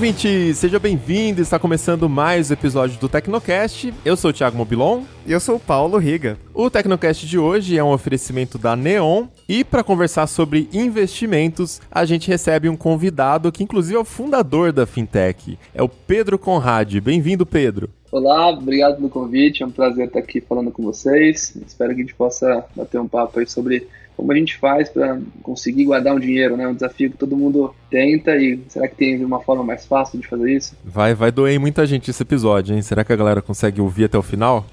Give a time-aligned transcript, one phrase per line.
[0.00, 0.54] Ouvinte!
[0.54, 1.42] Seja bem-vindo!
[1.42, 3.92] Está começando mais um episódio do Tecnocast.
[4.02, 5.02] Eu sou o Thiago Mobilon.
[5.26, 6.38] E eu sou o Paulo Riga.
[6.54, 9.26] O Tecnocast de hoje é um oferecimento da Neon.
[9.46, 14.72] E para conversar sobre investimentos, a gente recebe um convidado que, inclusive, é o fundador
[14.72, 15.58] da Fintech.
[15.74, 16.98] É o Pedro Conrad.
[17.00, 17.90] Bem-vindo, Pedro.
[18.10, 19.62] Olá, obrigado pelo convite.
[19.62, 21.54] É um prazer estar aqui falando com vocês.
[21.66, 23.86] Espero que a gente possa bater um papo aí sobre
[24.20, 26.68] como a gente faz para conseguir guardar um dinheiro, né?
[26.68, 30.26] Um desafio que todo mundo tenta e será que tem uma forma mais fácil de
[30.26, 30.76] fazer isso?
[30.84, 32.82] Vai, vai doer muita gente esse episódio, hein?
[32.82, 34.66] Será que a galera consegue ouvir até o final?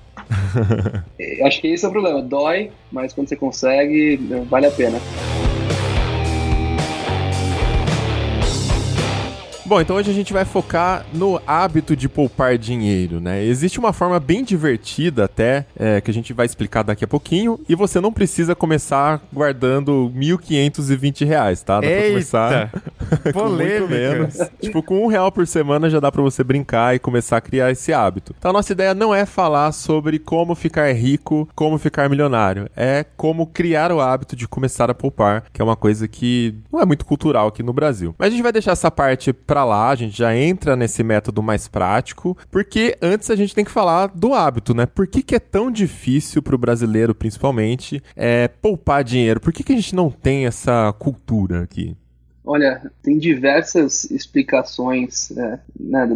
[1.45, 2.21] Acho que esse é o problema.
[2.21, 4.17] Dói, mas quando você consegue,
[4.49, 4.99] vale a pena.
[9.67, 13.43] Bom, então hoje a gente vai focar no hábito de poupar dinheiro, né?
[13.43, 17.59] Existe uma forma bem divertida até, é, que a gente vai explicar daqui a pouquinho,
[17.67, 21.81] e você não precisa começar guardando 1.520 reais, tá?
[21.81, 21.99] Dá Eita.
[21.99, 22.71] pra começar
[23.33, 24.37] com muito menos.
[24.61, 27.69] tipo, com um real por semana já dá para você brincar e começar a criar
[27.69, 28.33] esse hábito.
[28.39, 33.05] Então a nossa ideia não é falar sobre como ficar rico, como ficar milionário, é
[33.17, 36.85] como criar o hábito de começar a poupar, que é uma coisa que não é
[36.85, 38.15] muito cultural aqui no Brasil.
[38.17, 41.03] Mas a gente vai deixar essa parte pra para lá, a gente já entra nesse
[41.03, 44.85] método mais prático, porque antes a gente tem que falar do hábito, né?
[44.85, 49.39] Por que, que é tão difícil para o brasileiro, principalmente, é, poupar dinheiro?
[49.39, 51.97] Por que, que a gente não tem essa cultura aqui?
[52.49, 56.07] Olha, tem diversas explicações é, né,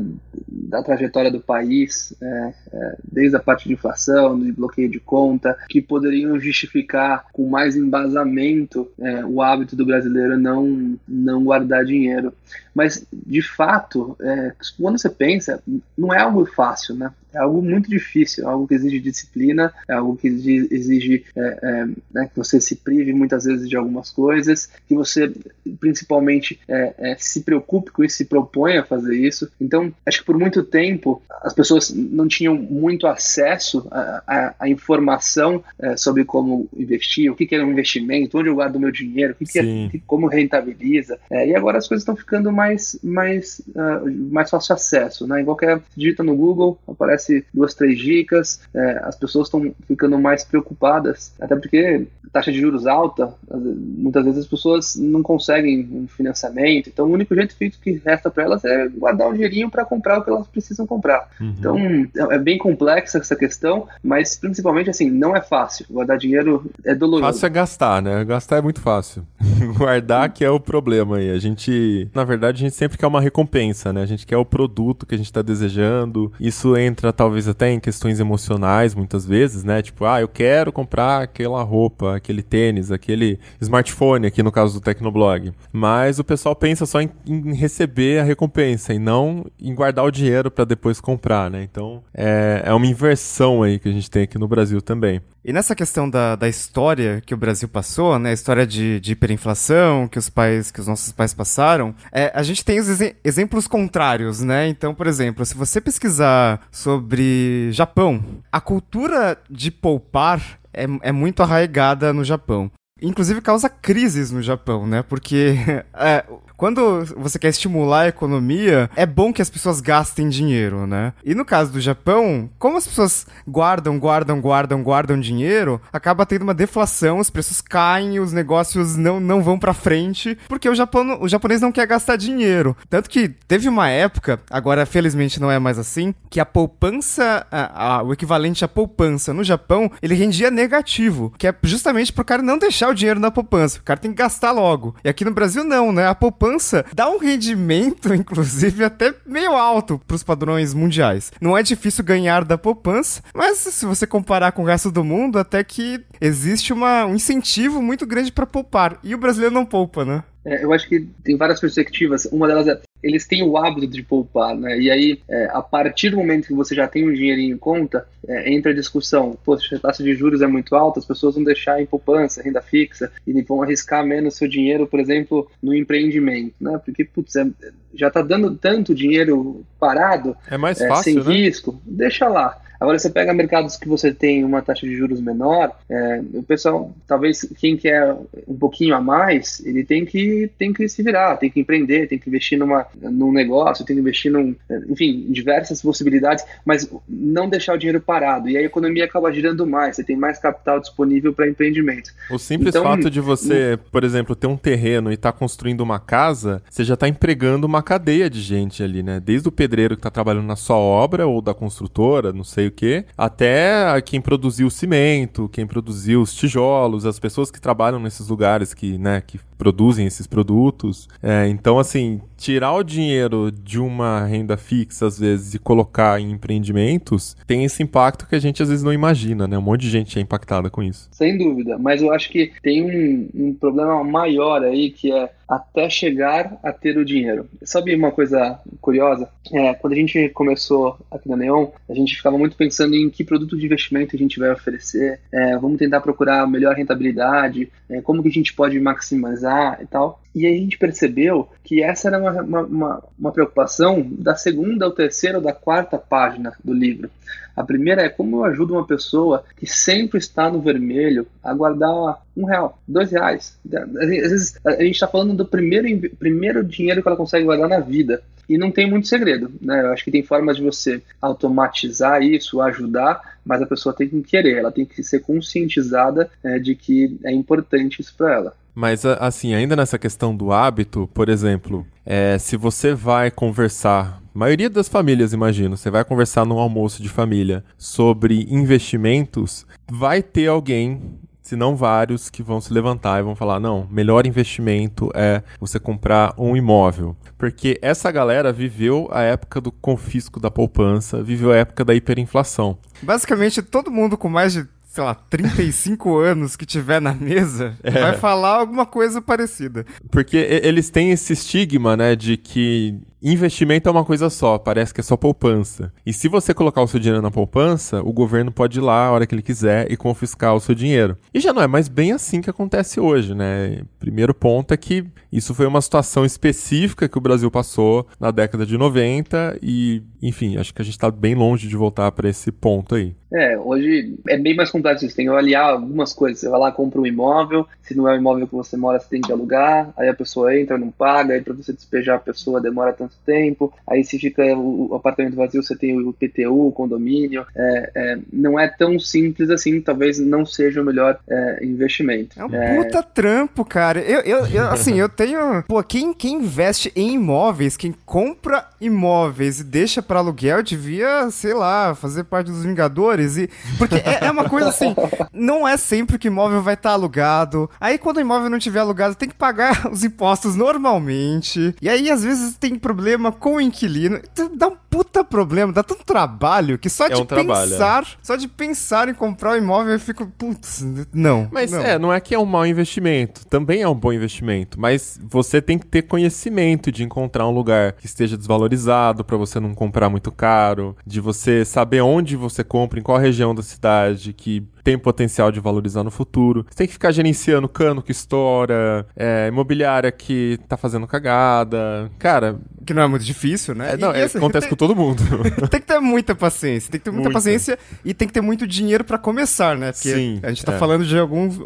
[0.47, 5.57] da, trajetória do país, é, é, desde a parte de inflação, de bloqueio de conta,
[5.67, 12.33] que poderiam justificar com mais embasamento é, o hábito do brasileiro não, não guardar dinheiro.
[12.73, 15.61] Mas, de fato, é, quando você pensa,
[15.97, 17.11] não é algo fácil, né?
[17.33, 21.85] É algo muito difícil, é algo que exige disciplina, é algo que exige é, é,
[22.13, 25.31] né, que você se prive muitas vezes de algumas coisas, que você
[25.79, 29.49] principalmente é, é, se preocupe com isso, se propõe a fazer isso.
[29.59, 35.63] Então, acho que por muito tempo as pessoas não tinham muito acesso à informação
[35.95, 39.35] sobre como investir, o que, que é um investimento, onde eu guardo meu dinheiro, o
[39.35, 41.17] que, que como rentabiliza.
[41.29, 42.60] e agora as coisas estão ficando mais,
[43.03, 45.27] mais, uh, mais fácil acesso.
[45.27, 45.41] Né?
[45.41, 50.43] Em qualquer digita no Google, aparece duas, três dicas, é, as pessoas estão ficando mais
[50.43, 56.87] preocupadas, até porque taxa de juros alta, muitas vezes as pessoas não conseguem um financiamento,
[56.87, 60.23] então o único jeito que resta para elas é guardar um dinheirinho para comprar o
[60.23, 61.29] que elas precisam comprar.
[61.39, 61.55] Uhum.
[61.59, 65.85] Então é, é bem complexa essa questão, mas principalmente assim, não é fácil.
[65.89, 67.33] Guardar dinheiro é doloroso.
[67.33, 68.23] Fácil é gastar, né?
[68.23, 69.25] Gastar é muito fácil.
[69.81, 71.31] Guardar que é o problema aí.
[71.31, 74.03] A gente, na verdade, a gente sempre quer uma recompensa, né?
[74.03, 76.31] A gente quer o produto que a gente está desejando.
[76.39, 79.81] Isso entra talvez até em questões emocionais muitas vezes, né?
[79.81, 84.83] Tipo, ah, eu quero comprar aquela roupa, aquele tênis, aquele smartphone, aqui no caso do
[84.83, 85.51] Tecnoblog.
[85.73, 90.11] Mas o pessoal pensa só em, em receber a recompensa e não em guardar o
[90.11, 91.63] dinheiro para depois comprar, né?
[91.63, 95.23] Então é, é uma inversão aí que a gente tem aqui no Brasil também.
[95.43, 99.13] E nessa questão da, da história que o Brasil passou, né, a história de, de
[99.13, 99.70] hiperinflação
[100.09, 103.67] que os pais, que os nossos pais passaram, é, a gente tem os ex exemplos
[103.67, 104.67] contrários, né?
[104.67, 110.41] Então, por exemplo, se você pesquisar sobre Japão, a cultura de poupar
[110.73, 112.71] é, é muito arraigada no Japão
[113.01, 115.01] inclusive causa crises no Japão, né?
[115.01, 115.55] Porque
[115.95, 116.23] é,
[116.61, 121.11] quando você quer estimular a economia, é bom que as pessoas gastem dinheiro, né?
[121.25, 126.43] E no caso do Japão, como as pessoas guardam, guardam, guardam, guardam dinheiro, acaba tendo
[126.43, 131.17] uma deflação, os preços caem, os negócios não, não vão para frente, porque o, Japão,
[131.19, 132.77] o japonês não quer gastar dinheiro.
[132.87, 137.95] Tanto que teve uma época, agora felizmente não é mais assim, que a poupança, a,
[137.95, 142.43] a, o equivalente à poupança no Japão, ele rendia negativo, que é justamente pro cara
[142.43, 143.79] não deixar o dinheiro na poupança.
[143.79, 144.95] O cara tem que gastar logo.
[145.03, 146.05] E aqui no Brasil não, né?
[146.05, 151.31] A poupança poupança dá um rendimento, inclusive, até meio alto para os padrões mundiais.
[151.39, 155.39] Não é difícil ganhar da poupança, mas se você comparar com o resto do mundo,
[155.39, 158.97] até que existe uma, um incentivo muito grande para poupar.
[159.03, 160.23] E o brasileiro não poupa, né?
[160.43, 162.25] É, eu acho que tem várias perspectivas.
[162.25, 164.79] Uma delas é eles têm o hábito de poupar, né?
[164.79, 168.05] E aí, é, a partir do momento que você já tem um dinheirinho em conta,
[168.27, 171.43] é, entra a discussão, poxa, a taxa de juros é muito alta, as pessoas vão
[171.43, 176.53] deixar em poupança, renda fixa, e vão arriscar menos seu dinheiro, por exemplo, no empreendimento,
[176.61, 176.79] né?
[176.83, 177.47] Porque, putz, é,
[177.93, 181.33] já está dando tanto dinheiro parado, é mais fácil, sem né?
[181.33, 182.61] risco, deixa lá.
[182.81, 186.91] Agora, você pega mercados que você tem uma taxa de juros menor, é, o pessoal,
[187.07, 188.11] talvez quem quer
[188.47, 192.17] um pouquinho a mais, ele tem que, tem que se virar, tem que empreender, tem
[192.17, 194.55] que investir numa, num negócio, tem que investir num,
[194.89, 198.49] enfim, diversas possibilidades, mas não deixar o dinheiro parado.
[198.49, 202.11] E aí a economia acaba girando mais, você tem mais capital disponível para empreendimento.
[202.31, 205.81] O simples então, fato de você, por exemplo, ter um terreno e estar tá construindo
[205.81, 209.19] uma casa, você já está empregando uma cadeia de gente ali, né?
[209.19, 212.73] Desde o pedreiro que está trabalhando na sua obra ou da construtora, não sei o
[212.73, 218.27] que, até quem produziu o cimento, quem produziu os tijolos, as pessoas que trabalham nesses
[218.27, 221.07] lugares que, né, que produzem esses produtos.
[221.21, 226.31] É, então, assim, tirar o dinheiro de uma renda fixa, às vezes, e colocar em
[226.31, 229.55] empreendimentos, tem esse impacto que a gente às vezes não imagina, né?
[229.55, 231.07] Um monte de gente é impactada com isso.
[231.11, 235.89] Sem dúvida, mas eu acho que tem um, um problema maior aí que é até
[235.89, 237.45] chegar a ter o dinheiro.
[237.63, 239.27] Sabe uma coisa curiosa?
[239.53, 243.23] É, quando a gente começou aqui na Neon, a gente ficava muito pensando em que
[243.23, 248.23] produto de investimento a gente vai oferecer, é, vamos tentar procurar melhor rentabilidade, é, como
[248.23, 249.50] que a gente pode maximizar
[249.81, 250.21] e tal.
[250.33, 254.91] E aí a gente percebeu que essa era uma, uma, uma, preocupação da segunda, ou
[254.91, 257.09] terceira, ou da quarta página do livro.
[257.55, 262.21] A primeira é como eu ajudo uma pessoa que sempre está no vermelho a guardar
[262.35, 263.57] um real, dois reais.
[263.73, 267.79] Às vezes a gente está falando do primeiro, primeiro dinheiro que ela consegue guardar na
[267.79, 268.23] vida.
[268.47, 269.81] E não tem muito segredo, né?
[269.81, 274.21] Eu acho que tem formas de você automatizar isso, ajudar, mas a pessoa tem que
[274.23, 278.55] querer, ela tem que ser conscientizada é, de que é importante isso para ela.
[278.73, 284.69] Mas, assim, ainda nessa questão do hábito, por exemplo, é, se você vai conversar, maioria
[284.69, 291.19] das famílias, imagino, você vai conversar num almoço de família sobre investimentos, vai ter alguém
[291.51, 295.79] se não vários, que vão se levantar e vão falar: não, melhor investimento é você
[295.79, 297.13] comprar um imóvel.
[297.37, 302.77] Porque essa galera viveu a época do confisco da poupança, viveu a época da hiperinflação.
[303.01, 307.91] Basicamente, todo mundo com mais de sei lá, 35 anos que tiver na mesa, é.
[307.91, 309.85] vai falar alguma coisa parecida.
[310.11, 315.01] Porque eles têm esse estigma, né, de que investimento é uma coisa só, parece que
[315.01, 315.93] é só poupança.
[316.05, 319.11] E se você colocar o seu dinheiro na poupança, o governo pode ir lá a
[319.11, 321.17] hora que ele quiser e confiscar o seu dinheiro.
[321.33, 323.81] E já não é mais bem assim que acontece hoje, né?
[323.99, 328.65] Primeiro ponto é que isso foi uma situação específica que o Brasil passou na década
[328.65, 332.51] de 90 e, enfim, acho que a gente está bem longe de voltar para esse
[332.51, 333.15] ponto aí.
[333.33, 335.07] É, hoje é bem mais complexo.
[335.07, 336.39] Você tem que avaliar algumas coisas.
[336.39, 337.65] Você vai lá, compra um imóvel.
[337.81, 339.93] Se não é o imóvel que você mora, você tem que alugar.
[339.95, 341.33] Aí a pessoa entra, não paga.
[341.33, 343.73] Aí para você despejar a pessoa demora tanto tempo.
[343.87, 347.45] Aí se fica o apartamento vazio, você tem o PTU, o condomínio.
[347.55, 349.81] É, é, não é tão simples assim.
[349.81, 352.39] Talvez não seja o melhor é, investimento.
[352.39, 353.99] É um puta trampo, cara.
[353.99, 355.63] Eu, eu, eu, assim, eu tenho.
[355.67, 361.53] Pô, quem, quem investe em imóveis, quem compra imóveis e deixa para aluguel, devia, sei
[361.53, 363.49] lá, fazer parte dos Vingadores e.
[363.77, 364.95] Porque é, é, uma coisa assim,
[365.33, 367.69] não é sempre que o imóvel vai estar tá alugado.
[367.79, 371.75] Aí quando o imóvel não estiver alugado, tem que pagar os impostos normalmente.
[371.81, 373.00] E aí, às vezes, tem problema
[373.39, 374.19] com o inquilino.
[374.31, 378.35] Então, dá um puta problema, dá tanto trabalho que só é de um pensar, só
[378.35, 381.47] de pensar em comprar o um imóvel eu fico, putz, não.
[381.51, 381.79] Mas não.
[381.81, 385.61] é, não é que é um mau investimento, também é um bom investimento, mas você
[385.61, 390.09] tem que ter conhecimento de encontrar um lugar que esteja desvalorizado para você não comprar
[390.09, 394.97] muito caro, de você saber onde você compra, em qual região da cidade, que tem
[394.97, 396.65] potencial de valorizar no futuro.
[396.69, 402.11] Você tem que ficar gerenciando cano que estoura, é, imobiliária que tá fazendo cagada.
[402.19, 402.59] Cara.
[402.85, 403.93] Que não é muito difícil, né?
[403.93, 405.21] É, não, e, é, acontece tem, com todo mundo.
[405.69, 407.37] tem que ter muita paciência, tem que ter muita, muita.
[407.37, 409.91] paciência e tem que ter muito dinheiro para começar, né?
[409.91, 410.77] Porque Sim, a gente tá é.
[410.77, 411.59] falando de alguns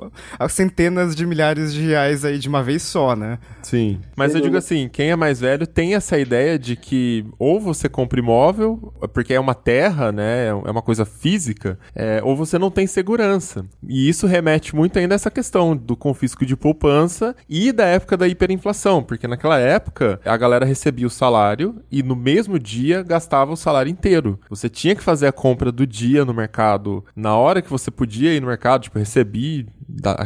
[0.49, 3.39] centenas de milhares de reais aí de uma vez só, né?
[3.61, 3.99] Sim.
[4.15, 7.87] Mas eu digo assim, quem é mais velho tem essa ideia de que ou você
[7.87, 10.47] compra imóvel, porque é uma terra, né?
[10.47, 13.63] É uma coisa física, é, ou você não tem segurança segurança.
[13.87, 18.17] E isso remete muito ainda a essa questão do confisco de poupança e da época
[18.17, 23.53] da hiperinflação, porque naquela época a galera recebia o salário e no mesmo dia gastava
[23.53, 24.39] o salário inteiro.
[24.49, 28.33] Você tinha que fazer a compra do dia no mercado na hora que você podia
[28.33, 29.67] ir no mercado, tipo, recebi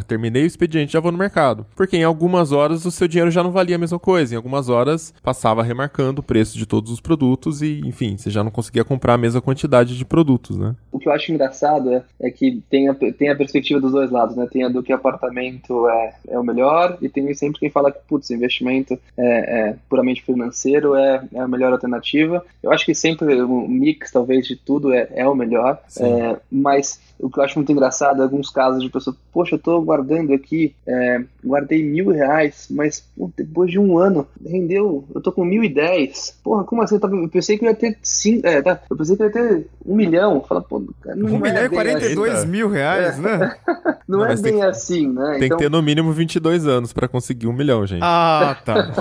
[0.08, 1.66] terminei o expediente, já vou no mercado.
[1.76, 4.34] Porque em algumas horas o seu dinheiro já não valia a mesma coisa.
[4.34, 8.44] Em algumas horas passava remarcando o preço de todos os produtos e, enfim, você já
[8.44, 10.76] não conseguia comprar a mesma quantidade de produtos, né?
[10.92, 14.12] O que eu acho engraçado é, é que tem a, tem a perspectiva dos dois
[14.12, 14.48] lados, né?
[14.52, 18.00] Tem a do que apartamento é, é o melhor e tem sempre quem fala que,
[18.08, 22.44] putz, investimento é, é puramente financeiro é, é a melhor alternativa.
[22.62, 27.00] Eu acho que sempre um mix, talvez, de tudo é, é o melhor, é, mas
[27.20, 30.34] o que eu acho muito engraçado é alguns casos de pessoa, poxa, eu tô guardando
[30.34, 35.46] aqui, é, guardei mil reais, mas pô, depois de um ano rendeu, eu tô com
[35.46, 36.38] mil e dez.
[36.44, 37.00] Porra, como assim?
[37.02, 39.68] Eu pensei que eu ia ter cinco, é, tá, eu pensei que eu ia ter
[39.86, 40.42] um milhão.
[40.48, 40.84] Fala, pô,
[41.16, 42.48] não um é milhão e 42 assim.
[42.48, 43.22] mil reais, é.
[43.22, 43.56] né?
[44.08, 45.38] não, não é bem assim, né?
[45.38, 45.58] Tem então...
[45.58, 48.02] que ter no mínimo 22 anos para conseguir um milhão, gente.
[48.04, 48.92] Ah, tá.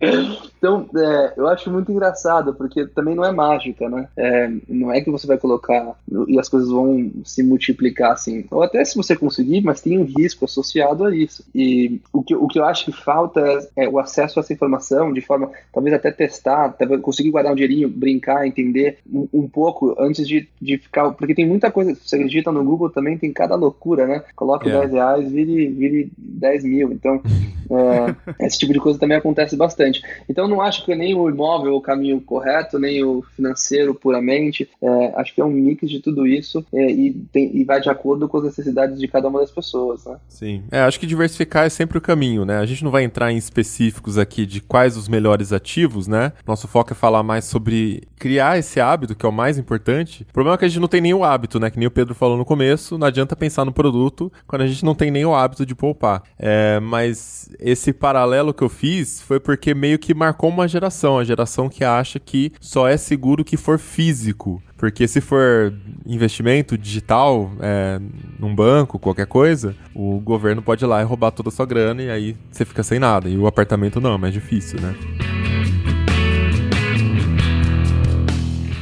[0.60, 4.08] então, é, eu acho muito engraçado, porque também não é mágica, né?
[4.14, 5.94] É, não é que você vai colocar
[6.28, 8.44] e as coisas vão se multiplicar assim.
[8.50, 11.46] Ou até se você conseguir, mas tem um risco associado a isso.
[11.54, 13.40] E o que, o que eu acho que falta
[13.74, 17.52] é, é o acesso a essa informação de forma, talvez até testar, talvez conseguir guardar
[17.52, 21.10] um dinheirinho, brincar, entender um, um pouco antes de, de ficar.
[21.12, 24.22] Porque tem muita coisa, você acredita no Google também, tem cada loucura, né?
[24.36, 24.86] Coloque yeah.
[24.86, 26.92] 10 reais, vire, vire 10 mil.
[26.92, 27.22] Então,
[27.70, 30.02] é, esse tipo de coisa também acontece bastante.
[30.28, 34.68] Então, não acho que nem o imóvel é o caminho correto, nem o financeiro puramente.
[34.82, 37.88] É, acho que é um mix de tudo isso é, e, tem, e vai de
[37.88, 40.16] acordo com as necessidades de cada uma das pessoas, né?
[40.28, 40.62] Sim.
[40.70, 42.58] É, acho que diversificar é sempre o caminho, né?
[42.58, 46.32] A gente não vai entrar em específicos aqui de quais os melhores ativos, né?
[46.46, 50.26] Nosso foco é falar mais sobre criar esse hábito, que é o mais importante.
[50.28, 51.70] O problema é que a gente não tem o hábito, né?
[51.70, 54.84] Que nem o Pedro falou no começo, não adianta pensar no produto quando a gente
[54.84, 56.22] não tem nem o hábito de poupar.
[56.38, 61.24] É, mas esse paralelo que eu fiz foi porque meio que marcou uma geração, a
[61.24, 64.62] geração que acha que só é seguro que for físico.
[64.76, 65.74] Porque se for
[66.06, 68.00] investimento digital, é,
[68.38, 72.02] num banco, qualquer coisa, o governo pode ir lá e roubar toda a sua grana
[72.02, 73.28] e aí você fica sem nada.
[73.28, 75.39] E o apartamento não, é mais difícil, né?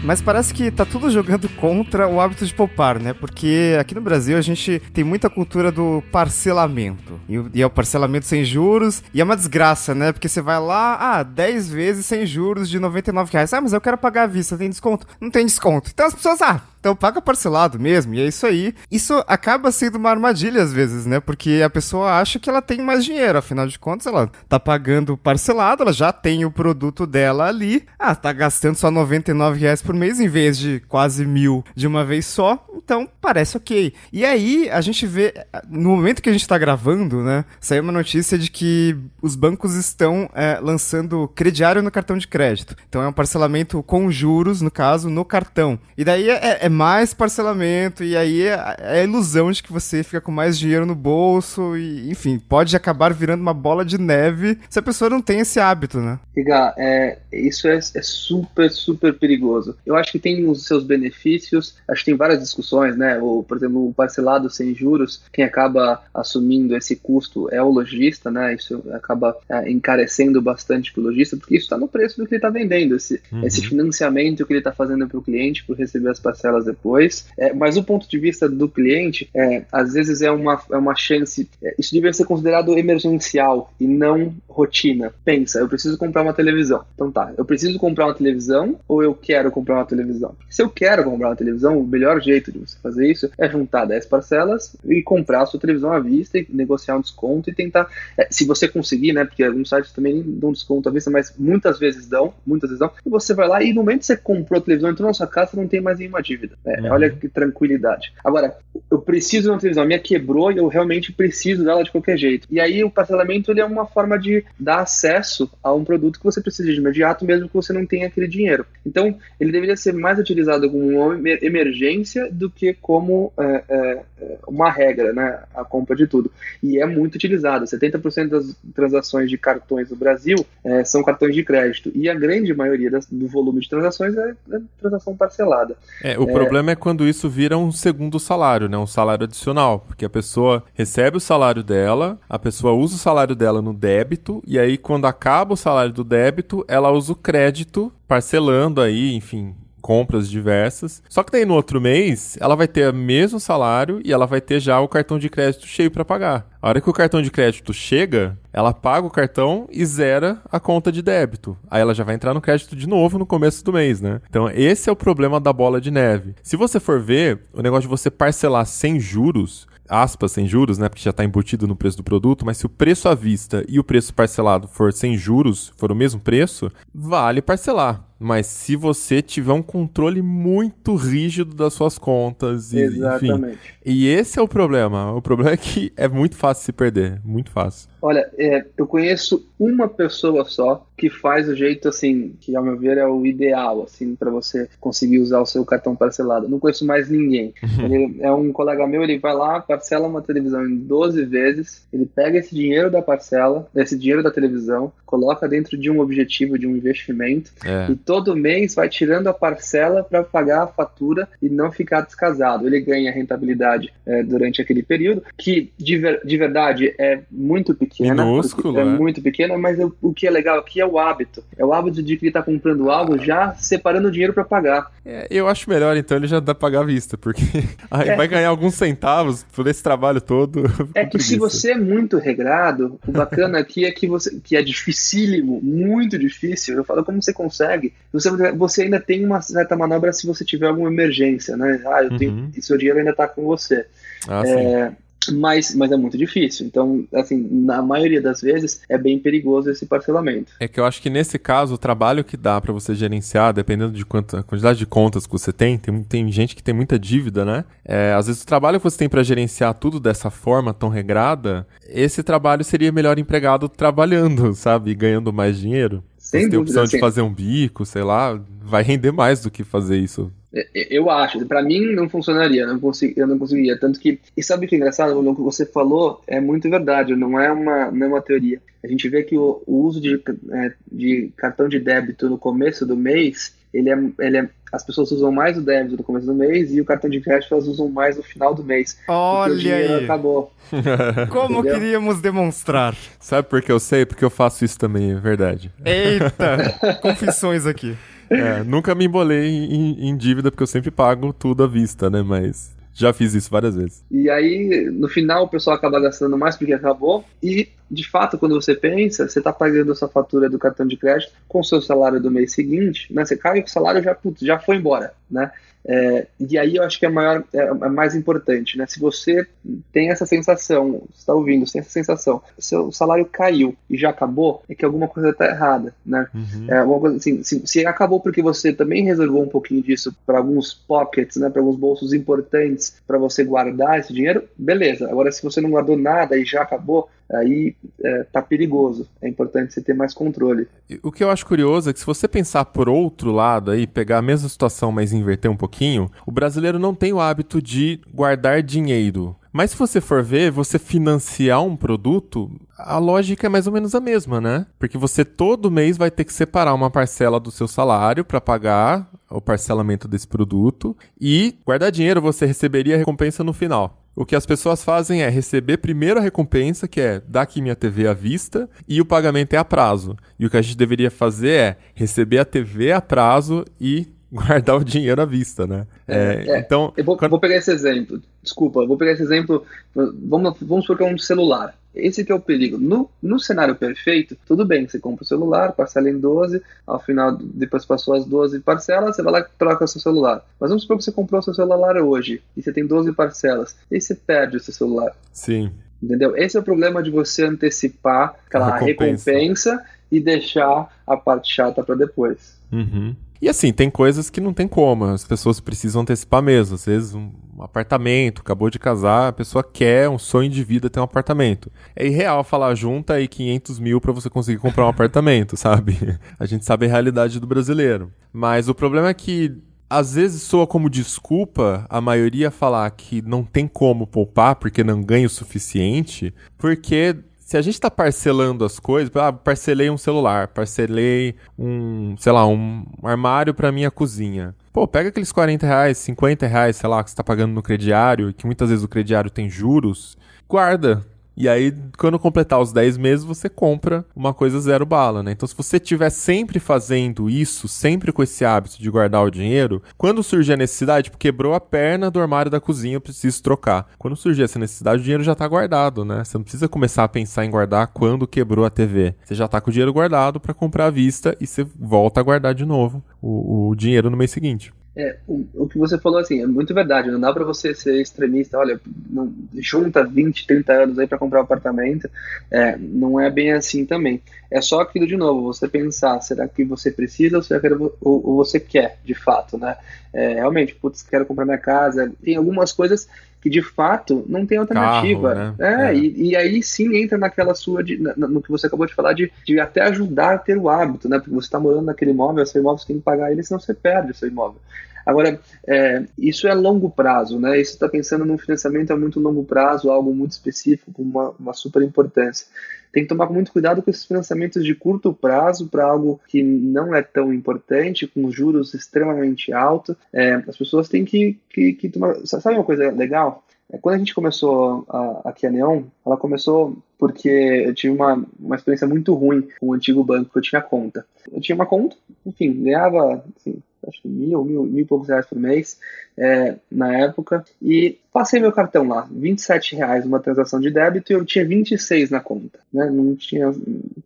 [0.09, 3.13] Mas parece que tá tudo jogando contra o hábito de poupar, né?
[3.13, 7.21] Porque aqui no Brasil a gente tem muita cultura do parcelamento.
[7.29, 9.03] E, é o parcelamento sem juros.
[9.13, 10.11] E é uma desgraça, né?
[10.11, 13.53] Porque você vai lá, ah, 10 vezes sem juros de 99 reais.
[13.53, 15.07] Ah, mas eu quero pagar à vista, tem desconto?
[15.21, 15.91] Não tem desconto.
[15.93, 18.75] Então as pessoas, ah, então paga parcelado mesmo, e é isso aí.
[18.91, 21.21] Isso acaba sendo uma armadilha às vezes, né?
[21.21, 25.17] Porque a pessoa acha que ela tem mais dinheiro, afinal de contas ela tá pagando
[25.17, 27.85] parcelado, ela já tem o produto dela ali.
[27.99, 32.05] Ah, tá gastando só 99 reais por mês em vez de quase mil de uma
[32.05, 33.93] vez só, então parece ok.
[34.13, 35.35] E aí a gente vê,
[35.69, 37.45] no momento que a gente tá gravando, né?
[37.61, 42.77] Saiu uma notícia de que os bancos estão é, lançando crediário no cartão de crédito.
[42.89, 45.79] Então é um parcelamento com juros, no caso, no cartão.
[45.97, 49.73] E daí é, é é mais parcelamento, e aí é, é, a ilusão de que
[49.73, 53.99] você fica com mais dinheiro no bolso, e enfim, pode acabar virando uma bola de
[53.99, 56.21] neve se a pessoa não tem esse hábito, né?
[56.37, 59.77] Riga, é, isso é, é super, super perigoso.
[59.85, 63.19] Eu acho que tem os seus benefícios, acho que tem várias discussões, né?
[63.19, 68.31] O, por exemplo, o parcelado sem juros, quem acaba assumindo esse custo é o lojista,
[68.31, 68.55] né?
[68.55, 72.35] Isso acaba é, encarecendo bastante para o lojista, porque isso está no preço do que
[72.35, 73.47] ele está vendendo, esse, uhum.
[73.47, 77.27] esse financiamento que ele está fazendo para o cliente por receber as parcelas elas depois.
[77.37, 80.97] É, mas o ponto de vista do cliente, é, às vezes é uma, é uma
[80.97, 81.49] chance.
[81.63, 85.13] É, isso deveria ser considerado emergencial e não rotina.
[85.25, 86.85] Pensa, eu preciso comprar uma televisão.
[86.95, 90.35] Então tá, eu preciso comprar uma televisão ou eu quero comprar uma televisão?
[90.51, 93.85] Se eu quero comprar uma televisão, o melhor jeito de você fazer isso é juntar
[93.85, 97.89] 10 parcelas e comprar a sua televisão à vista e negociar um desconto e tentar.
[98.17, 99.25] É, se você conseguir, né?
[99.25, 102.91] Porque alguns sites também dão desconto à vista, mas muitas vezes dão, muitas vezes dão.
[103.05, 105.27] E você vai lá e no momento que você comprou a televisão, entrou na sua
[105.27, 106.57] casa, não tem mais nenhuma dívida.
[106.65, 106.93] É, uhum.
[106.93, 108.13] Olha que tranquilidade.
[108.25, 108.57] Agora,
[108.91, 112.17] eu preciso de uma televisão, a minha quebrou e eu realmente preciso dela de qualquer
[112.17, 112.47] jeito.
[112.51, 116.25] E aí o parcelamento ele é uma forma de dar acesso a um produto que
[116.25, 118.67] você precisa de imediato, mesmo que você não tenha aquele dinheiro.
[118.85, 124.39] Então, ele deveria ser mais utilizado como uma emergência do que como é, é, é,
[124.49, 125.39] uma regra, né?
[125.55, 126.31] A compra de tudo.
[126.61, 127.65] E é muito utilizado.
[127.65, 131.93] 70% das transações de cartões no Brasil é, são cartões de crédito.
[131.95, 135.77] E a grande maioria das, do volume de transações é, é transação parcelada.
[136.03, 138.77] É, o problema é quando isso vira um segundo salário, né?
[138.77, 139.85] Um salário adicional.
[139.87, 144.43] Porque a pessoa recebe o salário dela, a pessoa usa o salário dela no débito,
[144.45, 149.55] e aí quando acaba o salário do débito, ela usa o crédito, parcelando aí, enfim,
[149.81, 151.03] compras diversas.
[151.09, 154.41] Só que daí no outro mês, ela vai ter o mesmo salário e ela vai
[154.41, 156.47] ter já o cartão de crédito cheio para pagar.
[156.61, 160.59] A hora que o cartão de crédito chega, ela paga o cartão e zera a
[160.59, 161.57] conta de débito.
[161.71, 164.21] Aí ela já vai entrar no crédito de novo no começo do mês, né?
[164.29, 166.35] Então esse é o problema da bola de neve.
[166.43, 170.89] Se você for ver, o negócio de você parcelar sem juros, aspas, sem juros, né?
[170.89, 173.79] Porque já está embutido no preço do produto, mas se o preço à vista e
[173.79, 178.08] o preço parcelado for sem juros, for o mesmo preço, vale parcelar.
[178.19, 183.55] Mas se você tiver um controle muito rígido das suas contas, e, Exatamente.
[183.55, 183.59] enfim.
[183.85, 185.15] E esse é o problema.
[185.15, 187.21] O problema é que é muito fácil se perder.
[187.25, 187.89] Muito fácil.
[188.03, 192.77] Olha, é, eu conheço uma pessoa só que faz o jeito assim, que ao meu
[192.77, 196.49] ver é o ideal, assim, para você conseguir usar o seu cartão parcelado.
[196.49, 197.55] Não conheço mais ninguém.
[197.83, 202.05] Ele é um colega meu, ele vai lá, parcela uma televisão em 12 vezes, ele
[202.07, 206.67] pega esse dinheiro da parcela, esse dinheiro da televisão, coloca dentro de um objetivo, de
[206.67, 207.91] um investimento, É.
[207.91, 212.67] e todo mês vai tirando a parcela para pagar a fatura e não ficar descasado.
[212.67, 218.25] Ele ganha rentabilidade é, durante aquele período, que de, ver- de verdade é muito pequena.
[218.25, 218.97] Minúsculo, porque é, é.
[218.99, 221.45] muito pequena, mas o, o que é legal aqui é o hábito.
[221.59, 224.91] É o hábito de que ele está comprando algo já separando o dinheiro para pagar.
[225.05, 227.43] É, eu acho melhor, então, ele já dá pagar à vista, porque
[227.91, 228.17] aí É.
[228.17, 230.63] vai ganhar alguns centavos por esse trabalho todo.
[230.95, 234.63] É que se você é muito regrado, o bacana aqui é que você que é
[234.63, 236.77] dificílimo, muito difícil.
[236.77, 237.93] Eu falo como você consegue.
[238.13, 241.81] Você, você ainda tem uma certa manobra se você tiver alguma emergência, né?
[241.87, 242.51] Ah, eu tenho, Uhum.
[242.61, 243.87] seu dinheiro ainda está com você.
[244.27, 244.43] Ah.
[244.47, 244.93] É,
[245.33, 246.67] mas, mas é muito difícil.
[246.67, 250.53] Então, assim, na maioria das vezes é bem perigoso esse parcelamento.
[250.59, 253.93] É que eu acho que nesse caso, o trabalho que dá pra você gerenciar, dependendo
[253.93, 256.99] de quanta a quantidade de contas que você tem, tem, tem gente que tem muita
[256.99, 257.65] dívida, né?
[257.85, 261.67] É, às vezes o trabalho que você tem pra gerenciar tudo dessa forma tão regrada,
[261.87, 264.93] esse trabalho seria melhor empregado trabalhando, sabe?
[264.93, 266.03] E ganhando mais dinheiro.
[266.29, 266.99] Sem você tem a opção de assim.
[266.99, 270.31] fazer um bico, sei lá, vai render mais do que fazer isso.
[270.53, 273.79] É, Eu acho, Pra mim não funcionaria, não consegui, eu não conseguiria.
[273.81, 275.19] Tanto que, e sabe o que é engraçado?
[275.19, 278.61] O que você falou é muito verdade, não é uma, não é uma teoria.
[278.85, 282.85] A gente vê que o, o uso de, é, de cartão de débito no começo
[282.85, 286.35] do mês, ele é, ele é, as pessoas usam mais o débito no começo do
[286.35, 288.99] mês e o cartão de crédito elas usam mais no final do mês.
[289.09, 290.05] o Olha dinheiro aí.
[290.05, 290.53] acabou.
[291.31, 291.75] Como Entendeu?
[291.75, 292.95] queríamos demonstrar.
[293.19, 294.05] Sabe por que eu sei?
[294.05, 295.73] Porque eu faço isso também, é verdade.
[295.85, 297.97] Eita, confissões aqui.
[298.31, 302.23] É, nunca me embolei em, em dívida, porque eu sempre pago tudo à vista, né?
[302.23, 304.05] Mas já fiz isso várias vezes.
[304.11, 307.25] E aí, no final, o pessoal acaba gastando mais porque acabou.
[307.43, 310.97] E, de fato, quando você pensa, você está pagando a sua fatura do cartão de
[310.97, 313.25] crédito com o seu salário do mês seguinte, né?
[313.25, 315.51] Você cai o salário já, putz, já foi embora, né?
[315.91, 318.85] É, e aí eu acho que é, maior, é, é mais importante, né?
[318.87, 319.47] Se você
[319.91, 324.63] tem essa sensação, está ouvindo, você tem essa sensação, seu salário caiu e já acabou,
[324.69, 326.29] é que alguma coisa está errada, né?
[326.69, 330.37] É, alguma coisa assim, se, se acabou porque você também reservou um pouquinho disso para
[330.37, 335.09] alguns pockets, né, para alguns bolsos importantes para você guardar esse dinheiro, beleza.
[335.11, 339.09] Agora, se você não guardou nada e já acabou, aí é, tá perigoso.
[339.21, 340.69] É importante você ter mais controle.
[341.03, 344.19] O que eu acho curioso é que se você pensar por outro lado aí, pegar
[344.19, 348.63] a mesma situação, mas inverter um pouquinho, o brasileiro não tem o hábito de guardar
[348.63, 349.37] dinheiro.
[349.53, 353.95] Mas se você for ver, você financiar um produto, a lógica é mais ou menos
[353.95, 354.67] a mesma, né?
[354.79, 359.11] Porque você todo mês vai ter que separar uma parcela do seu salário para pagar
[359.31, 364.08] o parcelamento desse produto e guardar dinheiro você receberia a recompensa no final.
[364.21, 367.77] O que as pessoas fazem é receber primeiro a recompensa, que é dar aqui minha
[367.77, 370.17] TV à vista, e o pagamento é a prazo.
[370.37, 374.77] E o que a gente deveria fazer é receber a TV a prazo e guardar
[374.77, 375.87] o dinheiro à vista, né?
[376.09, 378.21] É, É, então, Eu vou, quando- vou pegar esse exemplo.
[378.43, 379.65] Desculpa, eu vou pegar esse exemplo.
[379.95, 381.78] Vamos, vamos supor que é um celular.
[381.95, 382.79] Esse que é o perigo.
[382.79, 387.37] No, no cenário perfeito, tudo bem, você compra o celular, parcela em 12, ao final,
[387.37, 390.45] depois passou as 12 parcelas, você vai lá e troca o seu celular.
[390.61, 393.77] Mas vamos supor que você comprou o seu celular hoje, e você tem 12 parcelas,
[393.91, 395.13] e você perde o seu celular.
[395.33, 395.71] sim.
[396.01, 396.37] Entendeu?
[396.37, 399.33] Esse é o problema de você antecipar aquela A recompensa.
[399.33, 402.57] recompensa e deixar a parte chata para depois.
[402.71, 403.17] Uhum.
[403.41, 406.75] E assim, tem coisas que não tem como, as pessoas precisam antecipar mesmo.
[406.75, 411.01] Às vezes, um apartamento, acabou de casar, a pessoa quer, um sonho de vida ter
[411.01, 411.71] um apartamento.
[411.95, 415.97] É irreal falar junta aí 500 mil pra você conseguir comprar um apartamento, sabe?
[416.39, 418.13] A gente sabe a realidade do brasileiro.
[418.33, 419.57] Mas o problema é que
[419.91, 425.03] às vezes soa como desculpa a maioria falar que não tem como poupar porque não
[425.03, 427.17] ganha o suficiente, porque
[427.49, 432.47] se a gente tá parcelando as coisas, ah, parcelei um celular, parcelei um, sei lá,
[432.47, 434.55] um armário pra minha cozinha.
[434.71, 438.35] Pô, pega aqueles 40 reais, 50 reais, sei lá, que você tá pagando no crediário,
[438.35, 441.03] que muitas vezes o crediário tem juros, guarda.
[441.41, 445.31] E aí, quando completar os 10 meses, você compra uma coisa zero bala, né?
[445.31, 449.81] Então, se você estiver sempre fazendo isso, sempre com esse hábito de guardar o dinheiro,
[449.97, 453.87] quando surgir a necessidade, tipo, quebrou a perna do armário da cozinha, eu preciso trocar.
[453.97, 456.25] Quando surgir essa necessidade, o dinheiro já tá guardado, né?
[456.25, 459.15] Você não precisa começar a pensar em guardar quando quebrou a TV.
[459.25, 462.23] Você já tá com o dinheiro guardado para comprar à vista e você volta a
[462.25, 464.73] guardar de novo o, o dinheiro no mês seguinte.
[464.99, 467.09] É, o, o que você falou assim, é muito verdade.
[467.09, 468.59] Não dá para você ser extremista.
[468.59, 472.11] Olha, não, junta 20, 30 anos aí para comprar um apartamento.
[472.51, 474.21] É, não é bem assim também.
[474.51, 477.93] É só aquilo de novo, você pensar, será que você precisa ou, será que, ou,
[478.01, 479.77] ou você quer, de fato, né?
[480.13, 482.11] É, realmente, putz, quero comprar minha casa.
[482.23, 483.09] Tem algumas coisas
[483.41, 485.35] que de fato não tem alternativa.
[485.35, 485.87] Carro, né?
[485.87, 485.95] é, é.
[485.95, 489.13] E, e, aí sim entra naquela sua, de, na, no que você acabou de falar,
[489.13, 491.19] de, de até ajudar a ter o hábito, né?
[491.19, 493.75] Porque você está morando naquele imóvel, seu imóvel você tem que pagar ele, senão você
[493.75, 494.61] perde o seu imóvel.
[495.09, 497.59] Agora, é, isso é longo prazo, né?
[497.59, 501.55] Isso está pensando num financiamento a muito longo prazo, algo muito específico, com uma, uma
[501.55, 502.47] super importância.
[502.93, 506.95] Tem que tomar muito cuidado com esses financiamentos de curto prazo para algo que não
[506.95, 509.97] é tão importante, com juros extremamente altos.
[510.13, 512.15] É, as pessoas têm que, que, que tomar.
[512.27, 513.43] Sabe uma coisa legal?
[513.73, 518.23] É, quando a gente começou a, aqui a Neon, ela começou porque eu tive uma,
[518.39, 521.07] uma experiência muito ruim com o antigo banco que eu tinha conta.
[521.33, 525.27] Eu tinha uma conta, enfim, ganhava assim, acho que mil, mil, mil e poucos reais
[525.27, 525.79] por mês
[526.17, 531.15] é, na época, e passei meu cartão lá, 27 reais uma transação de débito e
[531.15, 532.91] eu tinha 26 na conta, né?
[532.91, 533.55] Não tinha,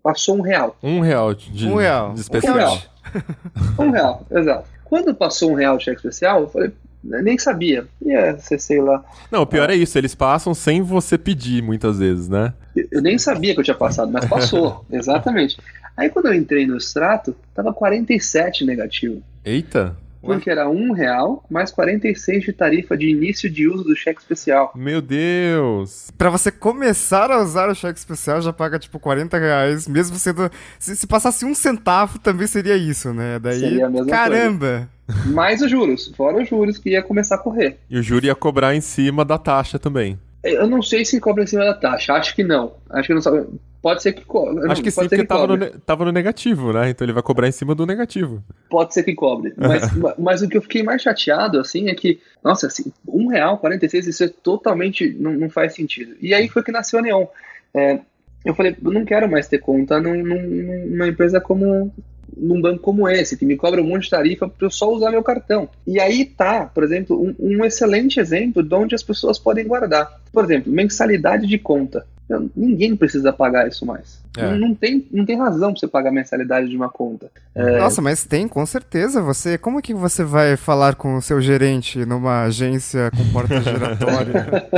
[0.03, 0.77] passou um real.
[0.83, 2.13] Um real de, um real.
[2.13, 2.55] de especial.
[2.55, 2.79] Um real,
[3.79, 4.69] um real exato.
[4.85, 7.87] Quando passou um real de cheque especial, eu falei, nem sabia.
[8.01, 9.05] Ia ser, sei lá.
[9.31, 9.75] Não, o pior é.
[9.75, 12.53] é isso, eles passam sem você pedir muitas vezes, né?
[12.91, 15.57] Eu nem sabia que eu tinha passado, mas passou, exatamente.
[15.97, 19.23] Aí quando eu entrei no extrato, tava 47 negativo.
[19.45, 19.97] Eita!
[20.23, 24.73] Porque era um real mais 46 de tarifa de início de uso do cheque especial.
[24.77, 26.11] Meu Deus!
[26.17, 30.49] Pra você começar a usar o cheque especial, já paga tipo 40 reais, mesmo sendo.
[30.79, 33.39] Se, se passasse um centavo, também seria isso, né?
[33.41, 33.59] Daí.
[33.59, 34.89] Seria a mesma caramba!
[35.07, 35.27] Coisa.
[35.27, 37.79] Mais os juros, fora os juros que ia começar a correr.
[37.91, 40.19] E o juro ia cobrar em cima da taxa também.
[40.43, 42.75] Eu não sei se cobra em cima da taxa, acho que não.
[42.91, 43.47] Acho que não sabe.
[43.81, 44.71] Pode ser que cobre.
[44.71, 46.91] Acho que sim, porque tava no, tava no, negativo, né?
[46.91, 48.43] Então ele vai cobrar em cima do negativo.
[48.71, 49.53] Pode ser que cobre.
[49.59, 53.59] Mas, mas o que eu fiquei mais chateado, assim, é que, nossa, assim, um real,
[53.59, 55.17] 46, isso é totalmente.
[55.19, 56.15] Não, não faz sentido.
[56.21, 57.27] E aí foi que nasceu a Neon.
[57.75, 57.99] É,
[58.45, 61.93] eu falei, eu não quero mais ter conta num, numa empresa como
[62.37, 65.11] num banco como esse, que me cobra um monte de tarifa para eu só usar
[65.11, 65.69] meu cartão.
[65.87, 70.21] E aí tá, por exemplo, um, um, excelente exemplo de onde as pessoas podem guardar.
[70.33, 72.07] Por exemplo, mensalidade de conta.
[72.57, 74.23] Ninguém precisa pagar isso mais.
[74.39, 74.51] É.
[74.51, 77.31] Não, não, tem, não tem razão pra você pagar a mensalidade de uma conta.
[77.55, 77.79] É...
[77.79, 79.21] Nossa, mas tem, com certeza.
[79.21, 83.61] Você, como é que você vai falar com o seu gerente numa agência com porta
[83.61, 84.71] giratória?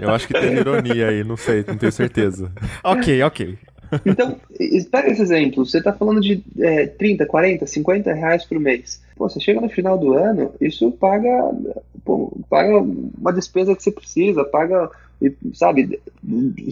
[0.00, 2.50] Eu acho que tem ironia aí, não sei, não tenho certeza.
[2.82, 3.58] ok, ok.
[4.04, 4.36] Então,
[4.90, 5.64] pega esse exemplo.
[5.64, 9.02] Você está falando de é, 30, 40, 50 reais por mês.
[9.16, 11.50] Pô, você chega no final do ano, isso paga,
[12.04, 14.90] pô, paga uma despesa que você precisa, paga
[15.54, 15.98] sabe,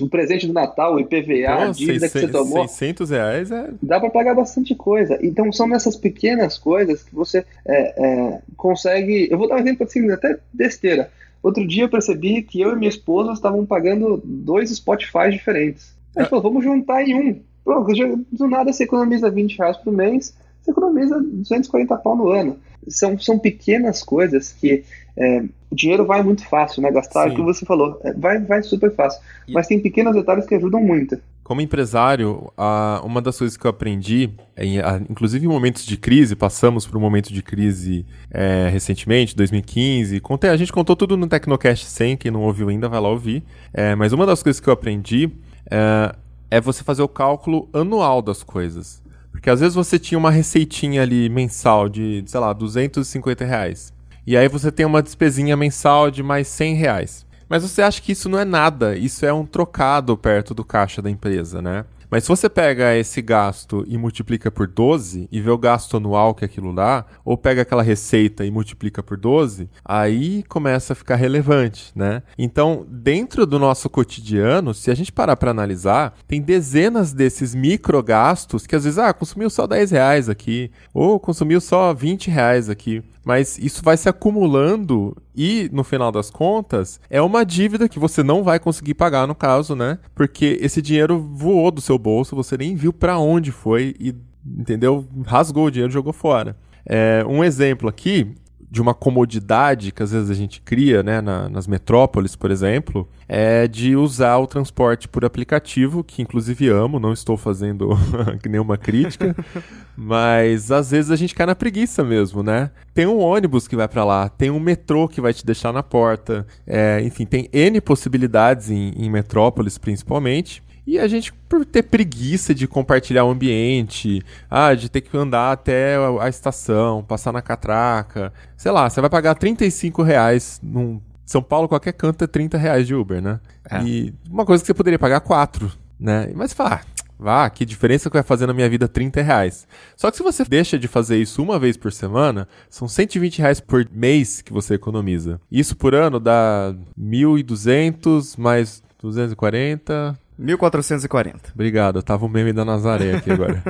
[0.00, 2.68] o presente do Natal, o IPVA, a dívida 600, que você tomou.
[2.68, 3.70] 600 reais é.
[3.82, 5.18] Dá para pagar bastante coisa.
[5.22, 9.28] Então são nessas pequenas coisas que você é, é, consegue.
[9.30, 11.10] Eu vou dar um exemplo assim, até besteira.
[11.42, 15.93] Outro dia eu percebi que eu e minha esposa estavam pagando dois Spotify diferentes.
[16.16, 17.40] A gente falou, vamos juntar em um.
[17.64, 17.92] Pronto,
[18.30, 22.58] do nada você economiza 20 reais por mês, você economiza 240 pau no ano.
[22.88, 24.84] São, são pequenas coisas que
[25.16, 26.90] é, o dinheiro vai muito fácil, né?
[26.90, 29.20] Gastar, o que você falou, é, vai, vai super fácil.
[29.48, 29.52] E...
[29.52, 31.18] Mas tem pequenos detalhes que ajudam muito.
[31.42, 35.96] Como empresário, a, uma das coisas que eu aprendi, em, a, inclusive em momentos de
[35.98, 40.20] crise, passamos por um momento de crise é, recentemente, 2015.
[40.20, 43.42] Contei, a gente contou tudo no Tecnocast 100, quem não ouviu ainda vai lá ouvir.
[43.74, 45.30] É, mas uma das coisas que eu aprendi
[45.70, 46.14] é,
[46.50, 49.02] é você fazer o cálculo anual das coisas.
[49.30, 53.92] Porque às vezes você tinha uma receitinha ali mensal de, sei lá, 250 reais.
[54.26, 57.26] E aí você tem uma despesinha mensal de mais 100 reais.
[57.48, 61.02] Mas você acha que isso não é nada, isso é um trocado perto do caixa
[61.02, 61.84] da empresa, né?
[62.14, 66.32] Mas se você pega esse gasto e multiplica por 12 e vê o gasto anual
[66.32, 71.16] que aquilo dá, ou pega aquela receita e multiplica por 12, aí começa a ficar
[71.16, 72.22] relevante, né?
[72.38, 78.00] Então, dentro do nosso cotidiano, se a gente parar para analisar, tem dezenas desses micro
[78.00, 82.70] gastos que às vezes, ah, consumiu só 10 reais aqui, ou consumiu só 20 reais
[82.70, 87.98] aqui mas isso vai se acumulando e, no final das contas, é uma dívida que
[87.98, 89.98] você não vai conseguir pagar, no caso, né?
[90.14, 94.14] Porque esse dinheiro voou do seu bolso, você nem viu para onde foi e,
[94.46, 95.06] entendeu?
[95.26, 96.56] Rasgou o dinheiro e jogou fora.
[96.86, 98.34] É, um exemplo aqui
[98.74, 103.08] de uma comodidade que às vezes a gente cria né, na, nas metrópoles, por exemplo,
[103.28, 107.90] é de usar o transporte por aplicativo, que inclusive amo, não estou fazendo
[108.44, 109.36] nenhuma crítica,
[109.96, 112.72] mas às vezes a gente cai na preguiça mesmo, né?
[112.92, 115.82] Tem um ônibus que vai para lá, tem um metrô que vai te deixar na
[115.82, 120.63] porta, é, enfim, tem N possibilidades em, em metrópoles principalmente.
[120.86, 125.52] E a gente, por ter preguiça de compartilhar o ambiente, ah, de ter que andar
[125.52, 131.00] até a estação, passar na catraca, sei lá, você vai pagar 35 reais num.
[131.24, 133.40] São Paulo, qualquer canto é 30 reais de Uber, né?
[133.70, 133.82] É.
[133.82, 136.30] E uma coisa que você poderia pagar 4, né?
[136.34, 139.66] Mas você fala, ah, Ah, que diferença que vai fazer na minha vida 30 reais.
[139.96, 143.58] Só que se você deixa de fazer isso uma vez por semana, são 120 reais
[143.58, 145.40] por mês que você economiza.
[145.50, 151.50] Isso por ano dá 1.200 mais 240, 1440.
[151.54, 153.62] Obrigado, eu tava o meme da Nazaré aqui agora.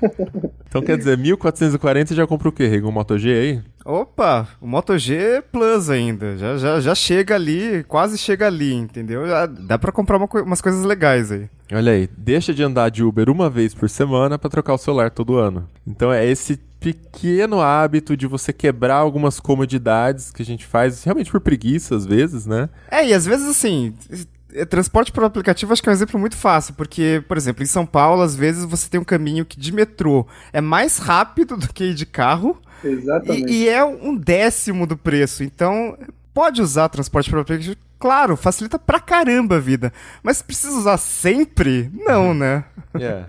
[0.66, 2.88] então quer dizer, 1440 já comprou o quê, Rego?
[2.88, 3.62] Um Moto G aí?
[3.84, 6.36] Opa, o Moto G Plus ainda.
[6.36, 9.26] Já, já, já chega ali, quase chega ali, entendeu?
[9.26, 11.48] Já dá pra comprar uma, umas coisas legais aí.
[11.72, 15.10] Olha aí, deixa de andar de Uber uma vez por semana para trocar o celular
[15.10, 15.68] todo ano.
[15.86, 21.30] Então é esse pequeno hábito de você quebrar algumas comodidades que a gente faz realmente
[21.30, 22.68] por preguiça às vezes, né?
[22.90, 23.94] É, e às vezes assim,
[24.66, 27.84] transporte por aplicativo acho que é um exemplo muito fácil, porque, por exemplo, em São
[27.86, 31.92] Paulo, às vezes você tem um caminho que de metrô é mais rápido do que
[31.94, 32.60] de carro.
[32.82, 33.52] Exatamente.
[33.52, 35.42] E, e é um décimo do preço.
[35.42, 35.96] Então,
[36.32, 37.76] pode usar transporte por aplicativo.
[37.98, 39.92] Claro, facilita pra caramba a vida.
[40.22, 41.90] Mas precisa usar sempre?
[41.92, 42.64] Não, né?
[42.96, 43.26] Yeah.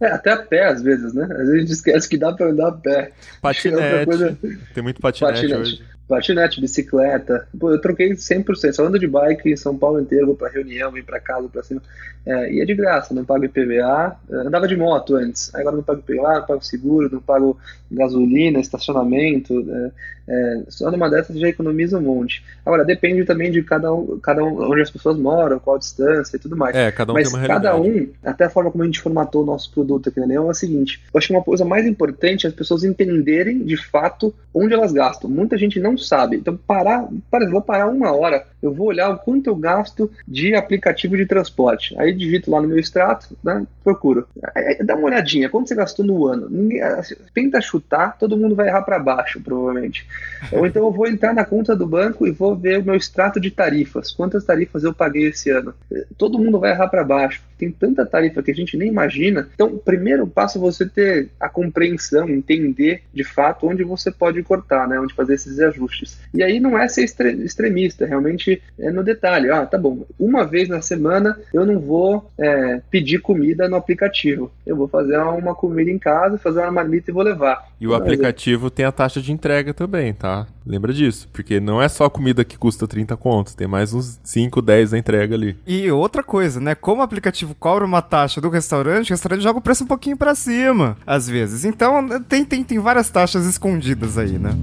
[0.00, 1.24] É, até a pé, às vezes, né?
[1.24, 3.12] Às vezes a gente esquece que dá pra andar a pé.
[3.40, 4.04] Patinete.
[4.04, 4.38] Coisa...
[4.74, 5.60] Tem muito patinete, patinete.
[5.60, 7.48] hoje patinete, bicicleta.
[7.58, 8.72] Pô, eu troquei 100%.
[8.74, 11.62] Só ando de bike em São Paulo inteiro, vou pra reunião, vim pra casa, pra
[11.62, 11.80] cima.
[12.26, 14.16] É, e é de graça, não pago IPVA.
[14.30, 17.58] É, andava de moto antes, agora não pago IPVA, não pago seguro, não pago
[17.90, 19.58] gasolina, estacionamento.
[19.70, 19.90] É,
[20.28, 22.44] é, só numa dessas já economiza um monte.
[22.64, 26.36] Agora, depende também de cada um, cada um onde as pessoas moram, qual a distância
[26.36, 26.74] e tudo mais.
[26.74, 29.42] É, cada um Mas tem uma cada um, até a forma como a gente formatou
[29.42, 31.86] o nosso produto aqui na Neon é a seguinte: eu acho que uma coisa mais
[31.86, 35.28] importante é as pessoas entenderem de fato onde elas gastam.
[35.28, 36.36] Muita gente não sabe.
[36.36, 40.54] Então, parar, exemplo, vou parar uma hora, eu vou olhar o quanto eu gasto de
[40.54, 41.98] aplicativo de transporte.
[41.98, 43.66] Aí digito lá no meu extrato, né?
[43.82, 44.26] Procuro.
[44.54, 46.48] Aí, dá uma olhadinha, quanto você gastou no ano?
[46.48, 50.06] Ninguém, assim, tenta chutar, todo mundo vai errar para baixo, provavelmente.
[50.50, 53.38] Ou então eu vou entrar na conta do banco e vou ver o meu extrato
[53.38, 54.12] de tarifas.
[54.12, 55.74] Quantas tarifas eu paguei esse ano?
[56.18, 57.42] Todo mundo vai errar para baixo.
[57.58, 59.48] Tem tanta tarifa que a gente nem imagina.
[59.54, 64.42] Então, o primeiro passo é você ter a compreensão, entender de fato onde você pode
[64.42, 64.98] cortar, né?
[64.98, 66.18] Onde fazer esses ajustes.
[66.34, 69.48] E aí não é ser extremista, realmente é no detalhe.
[69.48, 70.04] Ah, tá bom.
[70.18, 74.50] Uma vez na semana eu não vou é, pedir comida no aplicativo.
[74.66, 77.70] Eu vou fazer uma comida em casa, fazer uma marmita e vou levar.
[77.80, 80.46] E o aplicativo tem a taxa de entrega também, tá?
[80.64, 84.62] Lembra disso, porque não é só comida que custa 30 contos, tem mais uns 5,
[84.62, 85.54] 10 na entrega ali.
[85.66, 86.74] E outra coisa, né?
[86.74, 90.16] Como o aplicativo cobra uma taxa do restaurante, o restaurante joga o preço um pouquinho
[90.16, 91.66] para cima, às vezes.
[91.66, 94.56] Então, tem, tem, tem várias taxas escondidas aí, né?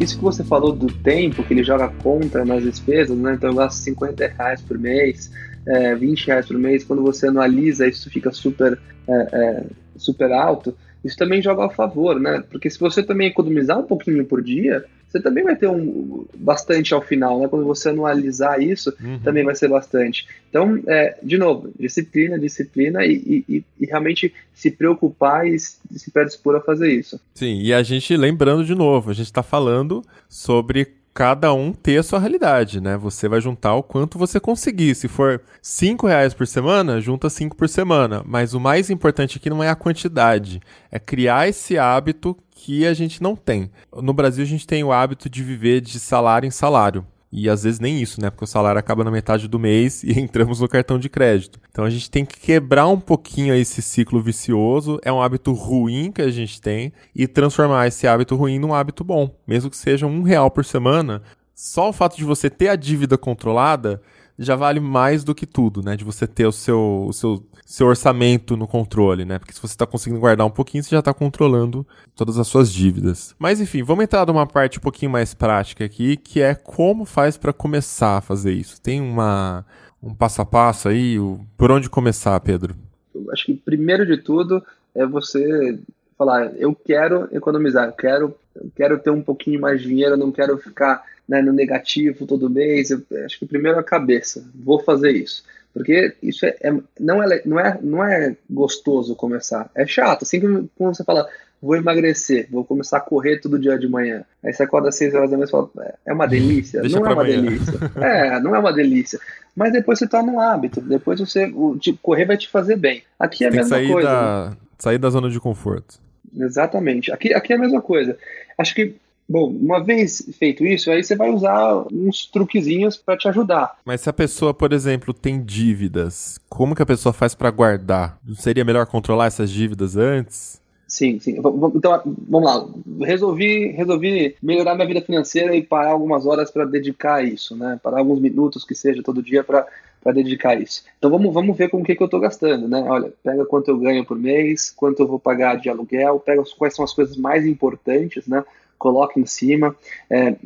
[0.00, 3.34] Isso que você falou do tempo, que ele joga contra nas despesas, né?
[3.34, 5.30] Então eu gasto 50 reais por mês,
[5.68, 6.84] é, 20 reais por mês.
[6.84, 9.64] Quando você analisa, isso fica super, é, é,
[9.96, 10.74] super alto.
[11.04, 12.42] Isso também joga a favor, né?
[12.50, 16.92] Porque se você também economizar um pouquinho por dia, você também vai ter um bastante
[16.92, 17.48] ao final, né?
[17.48, 19.18] Quando você anualizar isso, uhum.
[19.20, 20.26] também vai ser bastante.
[20.50, 26.56] Então, é, de novo, disciplina, disciplina e, e, e, realmente se preocupar e se predispor
[26.56, 27.18] a fazer isso.
[27.34, 31.98] Sim, e a gente lembrando de novo, a gente está falando sobre cada um ter
[31.98, 32.96] a sua realidade, né?
[32.96, 34.94] Você vai juntar o quanto você conseguir.
[34.94, 38.22] Se for cinco reais por semana, junta cinco por semana.
[38.24, 40.60] Mas o mais importante aqui não é a quantidade,
[40.92, 43.68] é criar esse hábito que a gente não tem.
[43.92, 47.04] No Brasil, a gente tem o hábito de viver de salário em salário.
[47.30, 48.30] E às vezes nem isso, né?
[48.30, 51.60] Porque o salário acaba na metade do mês e entramos no cartão de crédito.
[51.70, 54.98] Então a gente tem que quebrar um pouquinho esse ciclo vicioso.
[55.02, 59.04] É um hábito ruim que a gente tem e transformar esse hábito ruim num hábito
[59.04, 59.34] bom.
[59.46, 61.22] Mesmo que seja um real por semana,
[61.54, 64.00] só o fato de você ter a dívida controlada
[64.38, 65.96] já vale mais do que tudo, né?
[65.96, 69.38] De você ter o seu, o seu, seu orçamento no controle, né?
[69.38, 72.72] Porque se você está conseguindo guardar um pouquinho, você já está controlando todas as suas
[72.72, 73.34] dívidas.
[73.38, 77.36] Mas enfim, vamos entrar numa parte um pouquinho mais prática aqui, que é como faz
[77.36, 78.80] para começar a fazer isso.
[78.80, 79.66] Tem uma,
[80.00, 81.16] um passo a passo aí?
[81.56, 82.76] Por onde começar, Pedro?
[83.12, 84.62] Eu acho que primeiro de tudo
[84.94, 85.80] é você
[86.16, 90.18] falar, eu quero economizar, eu quero, eu quero ter um pouquinho mais de dinheiro, eu
[90.18, 92.90] não quero ficar né, no negativo todo mês.
[92.90, 95.44] Eu, acho que primeiro a cabeça, vou fazer isso.
[95.74, 99.70] Porque isso é, é, não, é, não, é, não é gostoso começar.
[99.74, 100.22] É chato.
[100.22, 101.28] Assim como, você fala,
[101.60, 104.24] vou emagrecer, vou começar a correr todo dia de manhã.
[104.42, 106.80] Aí você acorda às 6 horas da manhã e fala, é, é uma delícia?
[106.80, 107.78] Deixa não é uma delícia.
[107.96, 109.20] é, não é uma delícia.
[109.54, 113.02] Mas depois você tá no hábito, depois você, o, tipo, correr vai te fazer bem.
[113.18, 114.08] Aqui é a mesma sair coisa.
[114.08, 114.56] Da, né?
[114.78, 116.00] Sair da zona de conforto.
[116.36, 117.12] Exatamente.
[117.12, 118.16] Aqui, aqui é a mesma coisa.
[118.56, 118.94] Acho que
[119.28, 123.76] Bom, uma vez feito isso, aí você vai usar uns truquezinhos para te ajudar.
[123.84, 128.18] Mas se a pessoa, por exemplo, tem dívidas, como que a pessoa faz para guardar?
[128.26, 130.60] Não seria melhor controlar essas dívidas antes?
[130.86, 131.36] Sim, sim.
[131.74, 132.66] Então, vamos lá.
[133.04, 137.78] Resolvi, resolvi melhorar minha vida financeira e parar algumas horas para dedicar a isso, né?
[137.82, 139.66] Parar alguns minutos que seja todo dia para
[140.02, 140.84] para dedicar a isso.
[140.96, 142.80] Então vamos, vamos ver com o que, que eu estou gastando, né?
[142.88, 146.74] Olha, pega quanto eu ganho por mês, quanto eu vou pagar de aluguel, pega quais
[146.74, 148.44] são as coisas mais importantes, né?
[148.78, 149.74] Coloca em cima.
[150.08, 150.36] É,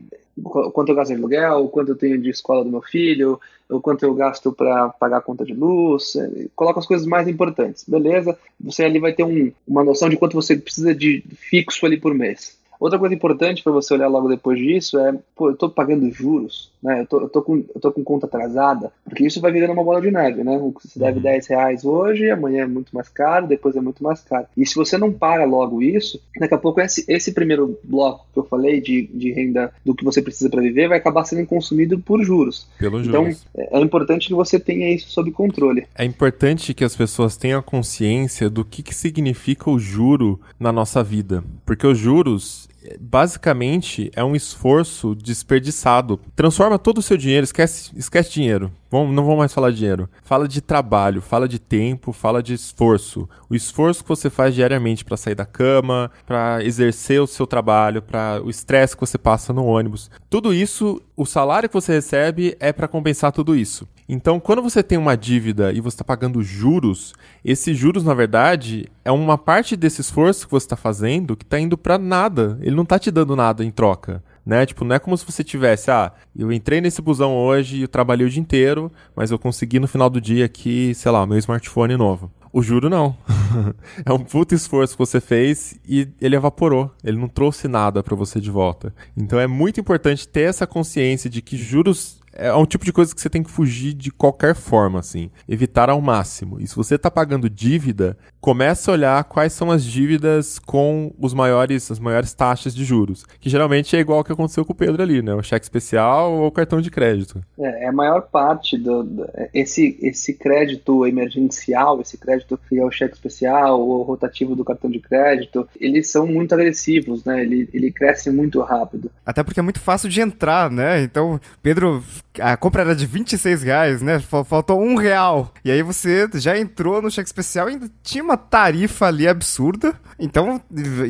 [0.43, 4.05] quanto eu gasto de aluguel, quanto eu tenho de escola do meu filho, o quanto
[4.05, 8.39] eu gasto para pagar a conta de luz, é, coloca as coisas mais importantes, beleza?
[8.61, 12.15] Você ali vai ter um, uma noção de quanto você precisa de fixo ali por
[12.15, 12.57] mês.
[12.83, 16.73] Outra coisa importante para você olhar logo depois disso é, pô, eu estou pagando juros,
[16.83, 17.03] né?
[17.03, 19.85] Eu tô, eu, tô com, eu tô com conta atrasada, porque isso vai virando uma
[19.85, 20.61] bola de neve, né?
[20.83, 21.57] Você deve 10 uhum.
[21.57, 24.47] reais hoje, amanhã é muito mais caro, depois é muito mais caro.
[24.57, 28.41] E se você não para logo isso, daqui a pouco esse, esse primeiro bloco que
[28.41, 32.01] eu falei de, de renda do que você precisa para viver vai acabar sendo consumido
[32.01, 32.67] por juros.
[32.81, 33.47] Pelos então, juros.
[33.57, 35.87] é, é importante que você tenha isso sob controle.
[35.97, 41.01] É importante que as pessoas tenham consciência do que, que significa o juro na nossa
[41.05, 41.45] vida.
[41.65, 42.69] Porque os juros,
[43.01, 46.21] basicamente é um esforço desperdiçado.
[46.35, 48.73] Transforma todo o seu dinheiro, esquece, esquece dinheiro.
[48.91, 50.09] Vamos, não vamos mais falar de dinheiro.
[50.23, 53.29] Fala de trabalho, fala de tempo, fala de esforço.
[53.49, 58.03] O esforço que você faz diariamente para sair da cama, para exercer o seu trabalho,
[58.03, 60.11] para o estresse que você passa no ônibus.
[60.29, 63.89] Tudo isso, o salário que você recebe é para compensar tudo isso.
[64.15, 68.87] Então, quando você tem uma dívida e você está pagando juros, esses juros, na verdade,
[69.03, 72.59] é uma parte desse esforço que você está fazendo que está indo para nada.
[72.61, 74.67] Ele não está te dando nada em troca né?
[74.67, 77.89] Tipo, não é como se você tivesse, ah, eu entrei nesse busão hoje e eu
[77.89, 81.39] trabalhei o dia inteiro, mas eu consegui no final do dia aqui, sei lá, meu
[81.39, 82.31] smartphone novo.
[82.53, 83.17] O juro não.
[84.05, 86.91] é um puto esforço que você fez e ele evaporou.
[87.03, 88.95] Ele não trouxe nada para você de volta.
[89.17, 93.15] Então é muito importante ter essa consciência de que juros é um tipo de coisa
[93.15, 95.31] que você tem que fugir de qualquer forma, assim.
[95.49, 96.61] Evitar ao máximo.
[96.61, 101.35] E se você está pagando dívida, comece a olhar quais são as dívidas com os
[101.35, 103.25] maiores, as maiores taxas de juros.
[103.41, 105.35] Que geralmente é igual ao que aconteceu com o Pedro ali, né?
[105.35, 107.43] O cheque especial ou o cartão de crédito.
[107.59, 112.85] É, é a maior parte do, do, esse, esse crédito emergencial, esse crédito que é
[112.85, 117.43] o cheque especial ou o rotativo do cartão de crédito, eles são muito agressivos, né?
[117.43, 119.11] Ele, ele cresce muito rápido.
[119.25, 121.03] Até porque é muito fácil de entrar, né?
[121.03, 122.03] Então, Pedro
[122.41, 124.19] a compra era de 26 reais, né?
[124.21, 125.53] Faltou um real.
[125.65, 129.95] E aí você já entrou no cheque especial e ainda tinha uma tarifa ali absurda.
[130.19, 130.61] Então,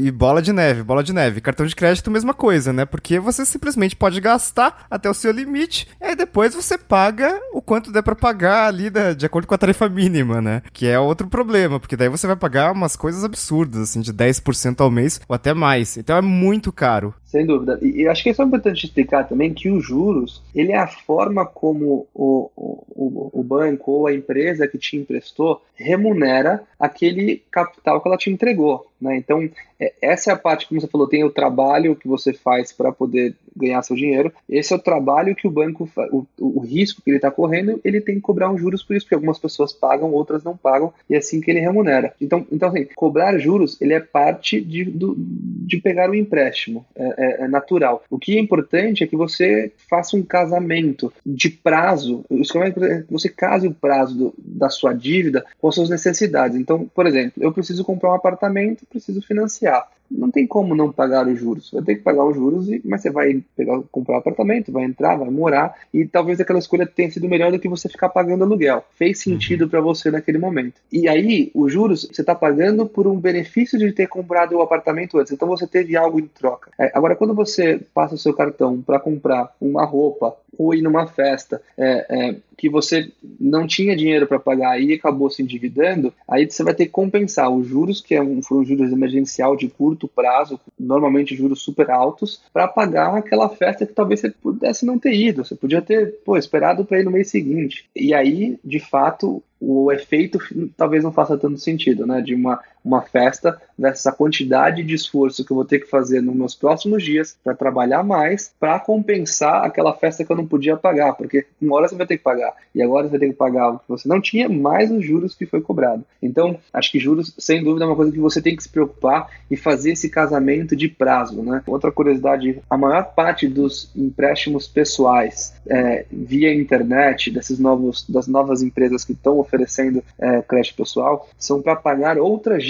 [0.01, 1.41] e bola de neve, bola de neve.
[1.41, 2.85] Cartão de crédito, mesma coisa, né?
[2.85, 5.87] Porque você simplesmente pode gastar até o seu limite.
[6.01, 9.55] E aí depois você paga o quanto der para pagar ali da, de acordo com
[9.55, 10.63] a tarifa mínima, né?
[10.73, 14.81] Que é outro problema, porque daí você vai pagar umas coisas absurdas, assim, de 10%
[14.81, 15.97] ao mês ou até mais.
[15.97, 17.15] Então é muito caro.
[17.33, 17.79] Sem dúvida.
[17.81, 21.47] E, acho que é só importante explicar também que os juros, ele é a forma
[21.47, 28.09] como o, o, o banco ou a empresa que te emprestou remunera aquele capital que
[28.09, 28.87] ela te entregou.
[29.03, 29.17] Né?
[29.17, 29.49] Então,
[29.81, 32.93] é, essa é a parte, como você falou, tem o trabalho que você faz para
[32.93, 34.33] poder ganhar seu dinheiro.
[34.49, 38.01] Esse é o trabalho que o banco, o, o risco que ele está correndo, ele
[38.01, 41.19] tem que cobrar juros por isso, porque algumas pessoas pagam, outras não pagam, e é
[41.19, 42.15] assim que ele remunera.
[42.21, 47.43] Então, então assim, cobrar juros, ele é parte de, do, de pegar o empréstimo, é,
[47.43, 48.05] é, é natural.
[48.09, 53.05] O que é importante é que você faça um casamento de prazo, isso é que
[53.11, 56.57] você case o prazo do, da sua dívida com as suas necessidades.
[56.57, 61.27] Então, por exemplo, eu preciso comprar um apartamento, preciso financiar não tem como não pagar
[61.27, 61.71] os juros.
[61.71, 65.17] Vai ter que pagar os juros, mas você vai pegar, comprar um apartamento, vai entrar,
[65.17, 68.85] vai morar, e talvez aquela escolha tenha sido melhor do que você ficar pagando aluguel.
[68.95, 69.33] Fez uhum.
[69.33, 70.81] sentido para você naquele momento.
[70.91, 75.19] E aí, os juros, você está pagando por um benefício de ter comprado o apartamento
[75.19, 76.71] antes, então você teve algo em troca.
[76.79, 81.07] É, agora, quando você passa o seu cartão para comprar uma roupa ou ir numa
[81.07, 86.49] festa é, é, que você não tinha dinheiro para pagar e acabou se endividando, aí
[86.49, 90.07] você vai ter que compensar os juros, que é um, foram juros emergencial de curto
[90.07, 95.13] prazo, normalmente juros super altos, para pagar aquela festa que talvez você pudesse não ter
[95.15, 95.45] ido.
[95.45, 97.87] Você podia ter pô, esperado para ir no mês seguinte.
[97.97, 100.39] E aí, de fato, o efeito
[100.77, 102.21] talvez não faça tanto sentido, né?
[102.21, 106.35] De uma, uma festa dessa quantidade de esforço que eu vou ter que fazer nos
[106.35, 111.15] meus próximos dias para trabalhar mais, para compensar aquela festa que eu não podia pagar,
[111.15, 113.71] porque uma hora você vai ter que pagar e agora você vai ter que pagar
[113.71, 116.05] o que você não tinha, mais os juros que foi cobrado.
[116.23, 119.29] Então, acho que juros, sem dúvida, é uma coisa que você tem que se preocupar
[119.51, 121.63] e fazer esse casamento de prazo, né?
[121.67, 128.63] Outra curiosidade, a maior parte dos empréstimos pessoais é, via internet, desses novos, das novas
[128.63, 132.63] empresas que estão oferecendo é, crédito pessoal são para pagar outras.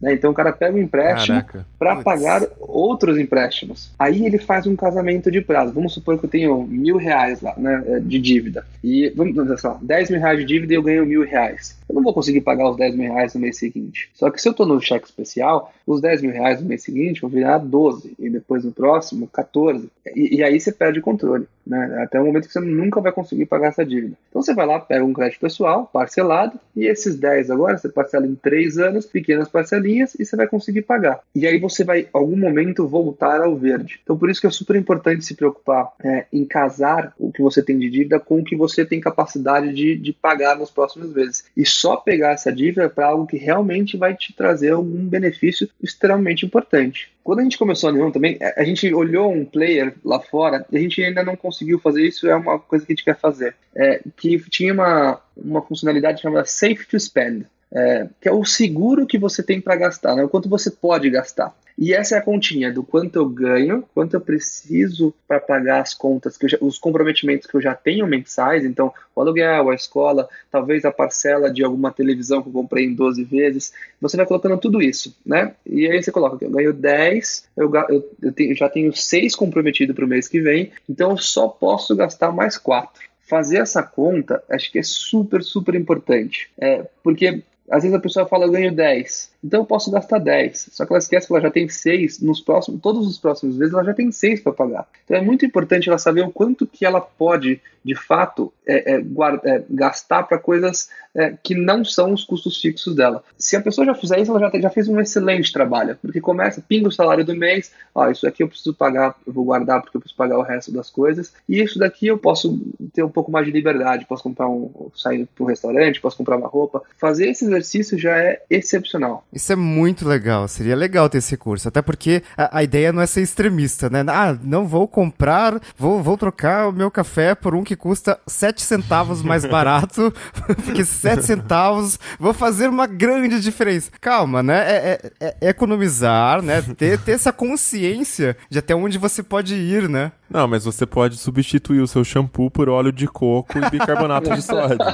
[0.00, 0.14] Né?
[0.14, 1.44] Então o cara pega um empréstimo
[1.78, 3.92] para pagar outros empréstimos.
[3.98, 5.72] Aí ele faz um casamento de prazo.
[5.72, 8.66] Vamos supor que eu tenho mil reais lá né, é, de dívida.
[8.82, 11.76] E vamos só, 10 mil reais de dívida e eu ganho mil reais.
[11.88, 14.10] eu não vou conseguir pagar os 10 mil reais no mês seguinte.
[14.14, 17.20] Só que se eu estou no cheque especial, os 10 mil reais no mês seguinte
[17.20, 19.88] vão virar 12, e depois no próximo, 14.
[20.14, 22.00] E, e aí você perde o controle, né?
[22.02, 24.16] Até o momento que você nunca vai conseguir pagar essa dívida.
[24.28, 28.26] Então você vai lá, pega um crédito pessoal, parcelado, e esses 10 agora você parcela
[28.26, 31.20] em 3 anos, pequenas parcelinhas, e você vai conseguir pagar.
[31.34, 33.98] E aí você vai, em algum momento, voltar ao verde.
[34.02, 37.60] Então por isso que é super importante se preocupar é, em casar o que você
[37.60, 41.44] tem de dívida com o que você tem capacidade de, de pagar nos próximos meses.
[41.56, 46.46] E só pegar essa dívida para algo que realmente vai te trazer algum benefício extremamente
[46.46, 47.10] importante.
[47.26, 50.76] Quando a gente começou a Neon também, a gente olhou um player lá fora e
[50.76, 53.56] a gente ainda não conseguiu fazer isso, é uma coisa que a gente quer fazer.
[53.74, 57.46] É, que tinha uma, uma funcionalidade chamada Safe to Spend.
[57.72, 60.22] É, que é o seguro que você tem para gastar, né?
[60.22, 61.54] o quanto você pode gastar.
[61.78, 65.92] E essa é a continha do quanto eu ganho, quanto eu preciso para pagar as
[65.92, 70.86] contas, já, os comprometimentos que eu já tenho mensais, então o aluguel, a escola, talvez
[70.86, 73.74] a parcela de alguma televisão que eu comprei em 12 vezes.
[74.00, 75.54] Você vai colocando tudo isso, né?
[75.66, 79.34] E aí você coloca que eu ganho 10, eu, eu, eu, tenho, já tenho 6
[79.34, 83.82] comprometido para o mês que vem, então eu só posso gastar mais 4 fazer essa
[83.82, 86.48] conta acho que é super, super importante.
[86.56, 89.30] É, porque às vezes a pessoa fala, eu ganho 10.
[89.46, 90.70] Então eu posso gastar 10.
[90.72, 93.72] Só que ela esquece que ela já tem 6 nos próximos, todos os próximos meses
[93.72, 94.88] ela já tem 6 para pagar.
[95.04, 99.00] Então é muito importante ela saber o quanto que ela pode, de fato, é, é,
[99.00, 103.22] guarda, é, gastar para coisas é, que não são os custos fixos dela.
[103.38, 106.60] Se a pessoa já fizer isso, ela já, já fez um excelente trabalho, porque começa,
[106.60, 109.96] pinga o salário do mês, ó, isso aqui eu preciso pagar, eu vou guardar porque
[109.96, 112.60] eu preciso pagar o resto das coisas, e isso daqui eu posso
[112.92, 116.36] ter um pouco mais de liberdade, posso comprar um, sair para um restaurante, posso comprar
[116.36, 116.82] uma roupa.
[116.98, 119.24] Fazer esse exercício já é excepcional.
[119.36, 120.48] Isso é muito legal.
[120.48, 121.68] Seria legal ter esse curso.
[121.68, 124.02] Até porque a, a, ideia não é ser extremista, né?
[124.08, 128.62] Ah, não vou comprar, vou, vou trocar o meu café por um que custa 7
[128.62, 130.10] centavos mais barato,
[130.64, 133.90] porque 7 centavos vou fazer uma grande diferença.
[134.00, 134.58] Calma, né?
[134.66, 136.62] É, é, é economizar, né?
[136.62, 140.12] Ter, ter essa consciência de até onde você pode ir, né?
[140.28, 144.42] Não, mas você pode substituir o seu shampoo por óleo de coco e bicarbonato de
[144.42, 144.78] sódio.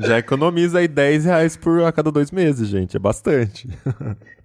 [0.00, 2.96] Já economiza aí 10 reais por a cada dois meses, gente.
[2.96, 3.68] É bastante.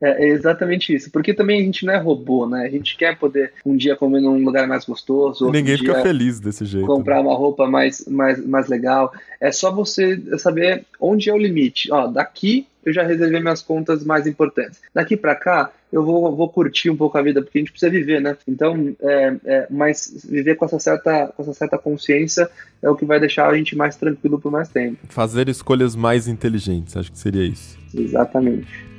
[0.01, 1.11] É, é, exatamente isso.
[1.11, 2.65] Porque também a gente não é robô, né?
[2.65, 5.51] A gente quer poder um dia comer num lugar mais gostoso.
[5.51, 6.85] Ninguém fica feliz desse jeito.
[6.85, 7.21] Comprar né?
[7.21, 9.11] uma roupa mais, mais, mais legal.
[9.39, 11.91] É só você saber onde é o limite.
[11.91, 14.81] Ó, daqui eu já reservei minhas contas mais importantes.
[14.93, 17.91] Daqui para cá, eu vou, vou curtir um pouco a vida, porque a gente precisa
[17.91, 18.37] viver, né?
[18.47, 22.49] Então, é, é, mas viver com essa, certa, com essa certa consciência
[22.81, 24.97] é o que vai deixar a gente mais tranquilo por mais tempo.
[25.09, 27.77] Fazer escolhas mais inteligentes, acho que seria isso.
[27.93, 28.91] Exatamente.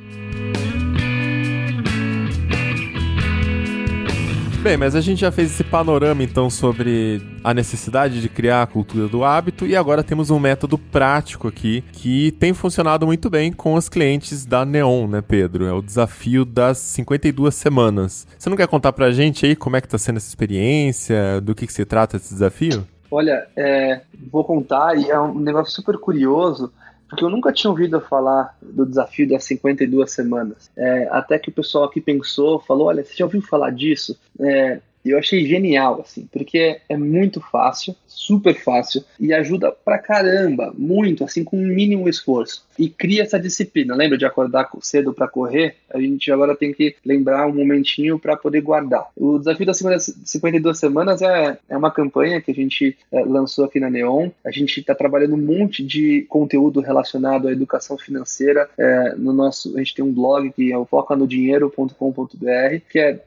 [4.62, 8.66] Bem, mas a gente já fez esse panorama então sobre a necessidade de criar a
[8.66, 13.52] cultura do hábito e agora temos um método prático aqui que tem funcionado muito bem
[13.52, 15.66] com os clientes da Neon, né, Pedro?
[15.66, 18.24] É o desafio das 52 semanas.
[18.38, 21.56] Você não quer contar pra gente aí como é que tá sendo essa experiência, do
[21.56, 22.86] que, que se trata esse desafio?
[23.10, 26.72] Olha, é, vou contar e é um negócio super curioso
[27.12, 30.70] porque eu nunca tinha ouvido falar do desafio das 52 semanas.
[30.74, 34.18] É, até que o pessoal aqui pensou, falou: olha, você já ouviu falar disso?
[34.40, 34.80] É,
[35.11, 41.24] eu achei genial, assim, porque é muito fácil, super fácil e ajuda pra caramba, muito,
[41.24, 42.64] assim, com um mínimo esforço.
[42.78, 43.94] E cria essa disciplina.
[43.94, 45.76] Lembra de acordar cedo para correr?
[45.92, 49.09] A gente agora tem que lembrar um momentinho para poder guardar.
[49.16, 49.78] O desafio das
[50.24, 54.30] 52 semanas é, é uma campanha que a gente é, lançou aqui na Neon.
[54.44, 58.68] A gente está trabalhando um monte de conteúdo relacionado à educação financeira.
[58.78, 63.20] É, no nosso, a gente tem um blog que é o focanodinheiro.com.br, que é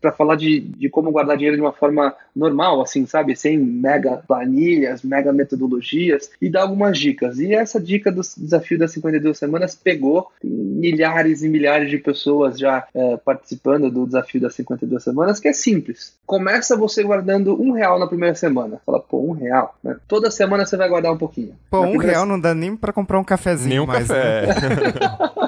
[0.00, 3.34] para falar de, de como guardar dinheiro de uma forma normal, assim, sabe?
[3.34, 7.38] Sem mega planilhas, mega metodologias e dar algumas dicas.
[7.38, 12.86] E essa dica do desafio das 52 semanas pegou milhares e milhares de pessoas já
[12.94, 16.16] é, participando do desafio das 52 semanas, que é simples.
[16.24, 18.80] Começa você guardando um real na primeira semana.
[18.86, 19.76] Fala, pô, um real.
[19.82, 19.96] Né?
[20.06, 21.54] Toda semana você vai guardar um pouquinho.
[21.70, 22.12] Pô, na um primeira...
[22.12, 24.06] real não dá nem para comprar um cafezinho nem um mais.
[24.06, 24.46] Café.
[24.46, 25.47] Né?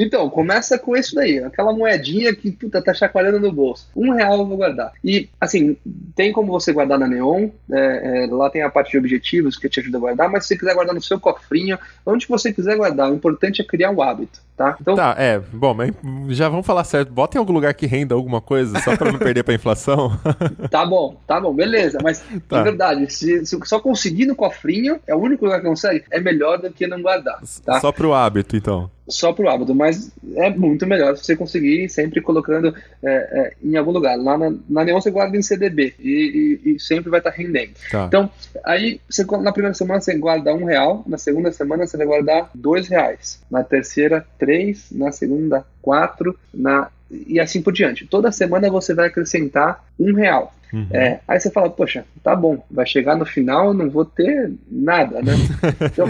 [0.00, 3.88] Então, começa com isso daí, aquela moedinha que puta, tá chacoalhando no bolso.
[3.96, 4.92] Um real eu vou guardar.
[5.02, 5.76] E, assim,
[6.14, 9.68] tem como você guardar na Neon, é, é, lá tem a parte de objetivos que
[9.68, 11.76] te ajuda a guardar, mas se você quiser guardar no seu cofrinho,
[12.06, 14.76] onde você quiser guardar, o importante é criar um hábito, tá?
[14.80, 15.92] Então, tá, é, bom, mas
[16.28, 19.18] já vamos falar certo, bota em algum lugar que renda alguma coisa, só para não
[19.18, 20.12] perder pra inflação.
[20.70, 22.62] tá bom, tá bom, beleza, mas tá.
[22.62, 26.58] verdade, se, se, só conseguir no cofrinho, é o único lugar que consegue, é melhor
[26.58, 27.80] do que não guardar, tá?
[27.80, 28.88] Só pro hábito, então.
[29.08, 33.76] Só pro hábito, mas é muito melhor se você conseguir sempre colocando é, é, em
[33.76, 34.16] algum lugar.
[34.16, 37.36] Lá na, na Neon você guarda em CDB e, e, e sempre vai estar tá
[37.36, 37.72] rendendo.
[37.90, 38.04] Tá.
[38.06, 38.30] Então,
[38.64, 42.50] aí você, na primeira semana você guarda um real, na segunda semana você vai guardar
[42.54, 48.06] dois reais, na terceira três, na segunda quatro, na e assim por diante.
[48.06, 50.54] Toda semana você vai acrescentar um real.
[50.72, 50.86] Uhum.
[50.90, 55.22] É, aí você fala, poxa, tá bom, vai chegar no final, não vou ter nada,
[55.22, 55.32] né?
[55.80, 56.06] Então,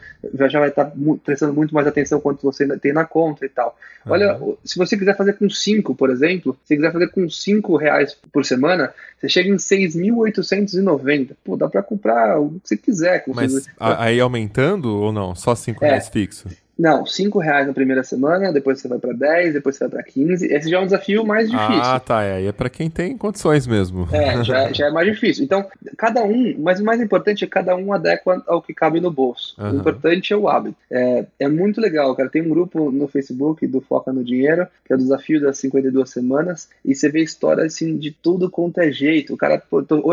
[0.49, 0.91] já vai estar
[1.23, 3.77] prestando muito mais atenção quanto você tem na conta e tal.
[4.05, 4.57] Olha, uhum.
[4.65, 8.43] se você quiser fazer com 5, por exemplo, se quiser fazer com 5 reais por
[8.43, 11.29] semana, você chega em 6.890.
[11.43, 13.23] Pô, dá comprar o que você quiser.
[13.27, 15.35] Mas aí aumentando ou não?
[15.35, 15.89] Só 5 é.
[15.89, 16.47] reais fixo?
[16.77, 20.03] Não, 5 reais na primeira semana, depois você vai para 10, depois você vai para
[20.11, 20.47] 15.
[20.47, 21.81] Esse já é um desafio mais difícil.
[21.83, 22.23] Ah, tá.
[22.23, 24.07] É, aí é para quem tem condições mesmo.
[24.11, 25.43] É, já, já, é mais difícil.
[25.43, 25.65] Então,
[25.95, 29.55] cada um, mas o mais importante é cada um adequa ao que cabe no bolso.
[29.59, 29.71] Uhum.
[29.71, 30.75] O importante é o hábito.
[30.89, 32.29] É, é muito legal, cara.
[32.29, 36.09] Tem um grupo no Facebook do Foca no Dinheiro, que é o desafio das 52
[36.09, 39.33] semanas, e você vê histórias assim de tudo quanto é jeito.
[39.35, 40.11] O cara, pô, tô,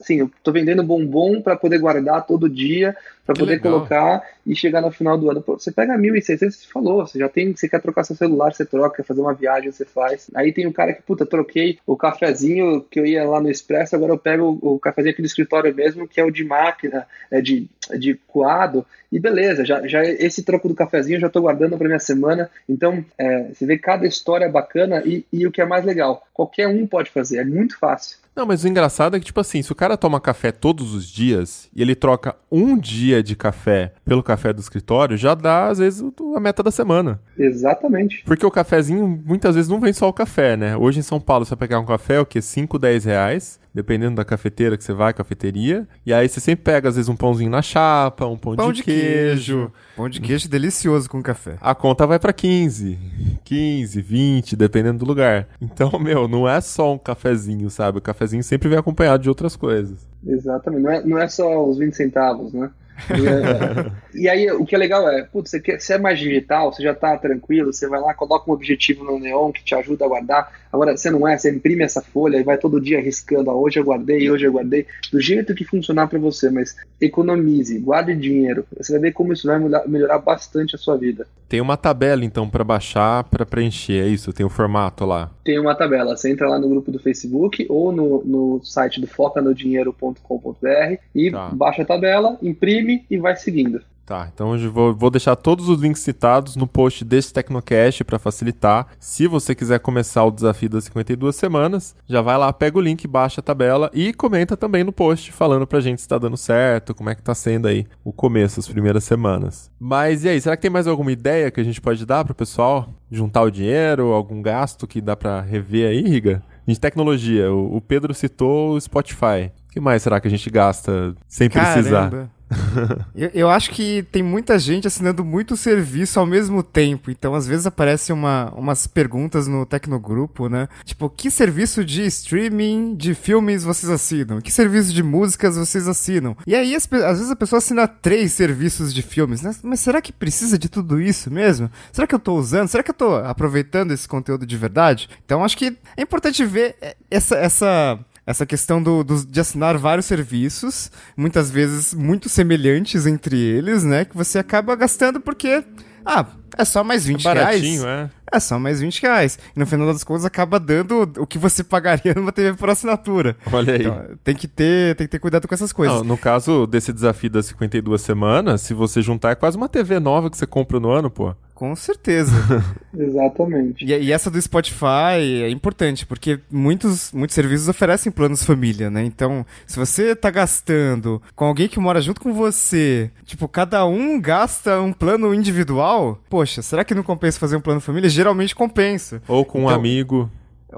[0.00, 2.96] assim, eu tô vendendo bombom para poder guardar todo dia,
[3.26, 3.74] para poder legal.
[3.74, 5.42] colocar e chegar no final do ano.
[5.42, 8.64] Pô, você pega 1.600, você falou, você já tem, você quer trocar seu celular, você
[8.64, 10.30] troca, fazer uma viagem, você faz.
[10.34, 13.94] Aí tem o cara que, puta, troquei o cafezinho que eu ia lá no Expresso,
[13.94, 17.40] agora eu pego o, cafezinho aqui do escritório mesmo, que é o de máquina, é
[17.40, 17.68] de,
[17.98, 21.86] de coado, e beleza, já, já esse troco do cafezinho eu já tô guardando para
[21.86, 22.50] minha semana.
[22.68, 26.68] Então, é, você vê cada história bacana e, e o que é mais legal, qualquer
[26.68, 28.18] um pode fazer, é muito fácil.
[28.38, 31.08] Não, mas o engraçado é que, tipo assim, se o cara toma café todos os
[31.08, 35.78] dias e ele troca um dia de café pelo café do escritório, já dá, às
[35.78, 36.04] vezes,
[36.36, 37.20] a meta da semana.
[37.36, 38.22] Exatamente.
[38.24, 40.76] Porque o cafezinho, muitas vezes, não vem só o café, né?
[40.76, 42.40] Hoje em São Paulo, você vai pegar um café, é o quê?
[42.40, 45.86] 5, 10 reais dependendo da cafeteira que você vai, cafeteria.
[46.04, 48.78] E aí você sempre pega, às vezes, um pãozinho na chapa, um pão, pão de,
[48.78, 49.02] de queijo.
[49.04, 49.72] queijo.
[49.96, 51.56] Pão de queijo delicioso com café.
[51.60, 52.98] A conta vai para 15,
[53.44, 55.48] 15, 20, dependendo do lugar.
[55.60, 57.98] Então, meu, não é só um cafezinho, sabe?
[57.98, 60.06] O cafezinho sempre vem acompanhado de outras coisas.
[60.26, 60.82] Exatamente.
[60.82, 62.70] Não é, não é só os 20 centavos, né?
[64.14, 66.72] E, e, aí, o que é legal é, putz, você, quer, você é mais digital,
[66.72, 70.04] você já tá tranquilo, você vai lá, coloca um objetivo no neon que te ajuda
[70.04, 70.52] a guardar.
[70.72, 73.78] Agora, você não é, você imprime essa folha e vai todo dia arriscando, ó, hoje
[73.78, 78.64] eu guardei, hoje eu guardei, do jeito que funcionar para você, mas economize, guarde dinheiro.
[78.76, 81.26] Você vai ver como isso vai melhorar bastante a sua vida.
[81.48, 84.32] Tem uma tabela, então, para baixar, para preencher, é isso?
[84.32, 85.30] Tem o um formato lá?
[85.44, 86.16] Tem uma tabela.
[86.16, 91.48] Você entra lá no grupo do Facebook ou no, no site do focanodinheiro.com.br e tá.
[91.50, 93.80] baixa a tabela, imprime e vai seguindo.
[94.08, 98.18] Tá, então eu vou, vou deixar todos os links citados no post desse Tecnocast para
[98.18, 98.86] facilitar.
[98.98, 103.06] Se você quiser começar o desafio das 52 semanas, já vai lá, pega o link,
[103.06, 106.94] baixa a tabela e comenta também no post falando pra gente se tá dando certo,
[106.94, 109.70] como é que tá sendo aí o começo, as primeiras semanas.
[109.78, 112.34] Mas e aí, será que tem mais alguma ideia que a gente pode dar pro
[112.34, 112.88] pessoal?
[113.10, 116.42] Juntar o dinheiro, algum gasto que dá para rever aí, Riga?
[116.66, 119.52] De tecnologia, o Pedro citou o Spotify.
[119.68, 121.72] O que mais será que a gente gasta sem Caramba.
[121.74, 122.37] precisar?
[123.14, 127.10] eu, eu, acho que tem muita gente assinando muito serviço ao mesmo tempo.
[127.10, 130.68] Então, às vezes aparecem uma, umas perguntas no Tecnogrupo, né?
[130.84, 134.40] Tipo, que serviço de streaming de filmes vocês assinam?
[134.40, 136.36] Que serviço de músicas vocês assinam?
[136.46, 139.54] E aí, às, às vezes a pessoa assina três serviços de filmes, né?
[139.62, 141.70] Mas será que precisa de tudo isso mesmo?
[141.92, 142.68] Será que eu tô usando?
[142.68, 145.08] Será que eu tô aproveitando esse conteúdo de verdade?
[145.24, 146.76] Então, acho que é importante ver
[147.10, 147.98] essa, essa
[148.28, 154.04] essa questão do, do, de assinar vários serviços, muitas vezes muito semelhantes entre eles, né?
[154.04, 155.64] Que você acaba gastando porque,
[156.04, 156.26] ah,
[156.58, 157.82] é só mais 20 é reais.
[157.82, 158.10] É.
[158.30, 159.38] é só mais 20 reais.
[159.56, 163.34] E no final das contas acaba dando o que você pagaria numa TV por assinatura.
[163.50, 163.80] Olha aí.
[163.80, 165.96] Então, tem que ter, tem que ter cuidado com essas coisas.
[165.96, 169.98] Não, no caso desse desafio das 52 semanas, se você juntar é quase uma TV
[169.98, 171.34] nova que você compra no ano, pô.
[171.58, 172.32] Com certeza.
[172.96, 173.84] Exatamente.
[173.84, 179.02] E, e, essa do Spotify é importante, porque muitos, muitos serviços oferecem planos família, né?
[179.02, 184.20] Então, se você tá gastando com alguém que mora junto com você, tipo, cada um
[184.20, 188.08] gasta um plano individual, poxa, será que não compensa fazer um plano família?
[188.08, 189.20] Geralmente compensa.
[189.26, 190.30] Ou com então, um amigo.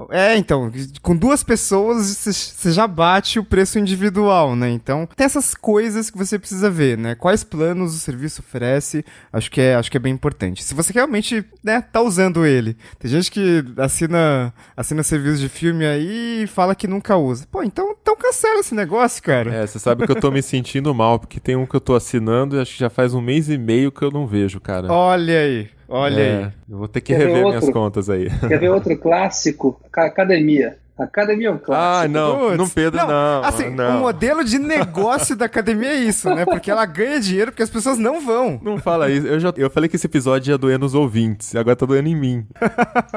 [0.09, 0.71] É, então,
[1.01, 4.69] com duas pessoas você já bate o preço individual, né?
[4.69, 7.13] Então, tem essas coisas que você precisa ver, né?
[7.15, 10.63] Quais planos o serviço oferece, acho que é, acho que é bem importante.
[10.63, 12.77] Se você realmente, né, tá usando ele.
[12.99, 17.45] Tem gente que assina, assina serviço de filme aí e fala que nunca usa.
[17.51, 19.53] Pô, então, então cancela esse negócio, cara.
[19.53, 21.95] É, você sabe que eu tô me sentindo mal, porque tem um que eu tô
[21.95, 24.91] assinando e acho que já faz um mês e meio que eu não vejo, cara.
[24.91, 25.69] Olha aí.
[25.91, 26.51] Olha é, aí.
[26.69, 28.29] Eu vou ter que Quer rever minhas contas aí.
[28.47, 29.79] Quer ver outro clássico?
[29.91, 30.77] Academia.
[31.05, 32.05] Academia é um clássico.
[32.05, 33.07] Ah, não, Puts, não, Pedro, não.
[33.07, 33.97] não assim, não.
[33.97, 36.45] o modelo de negócio da academia é isso, né?
[36.45, 38.59] Porque ela ganha dinheiro porque as pessoas não vão.
[38.63, 39.27] Não fala isso.
[39.27, 42.15] Eu, já, eu falei que esse episódio ia doer nos ouvintes, agora tá doendo em
[42.15, 42.45] mim.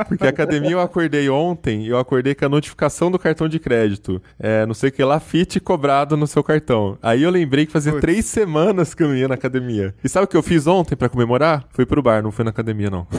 [0.09, 4.21] Porque a academia eu acordei ontem, eu acordei com a notificação do cartão de crédito.
[4.39, 6.99] É, não sei o que lá, fit cobrado no seu cartão.
[7.03, 8.01] Aí eu lembrei que fazia Puts.
[8.01, 9.95] três semanas que eu não ia na academia.
[10.03, 11.65] E sabe o que eu fiz ontem para comemorar?
[11.71, 13.07] Fui pro bar, não fui na academia, não.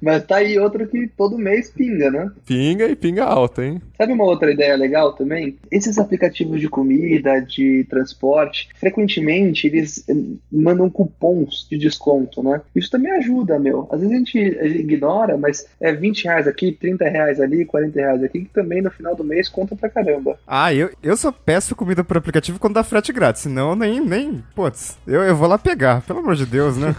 [0.00, 2.30] Mas tá aí outro que todo mês pinga, né?
[2.46, 3.80] Pinga e pinga alta, hein?
[3.96, 5.56] Sabe uma outra ideia legal também?
[5.70, 10.14] Esses aplicativos de comida, de transporte, frequentemente eles eh,
[10.50, 12.60] mandam cupons de desconto, né?
[12.74, 13.88] Isso também ajuda, meu.
[13.90, 18.22] Às vezes a gente ignora, mas é 20 reais aqui, 30 reais ali, 40 reais
[18.22, 20.38] aqui, que também no final do mês conta pra caramba.
[20.46, 24.44] Ah, eu, eu só peço comida por aplicativo quando dá frete grátis, senão nem, nem,
[24.54, 26.94] putz, eu, eu vou lá pegar, pelo amor de Deus, né?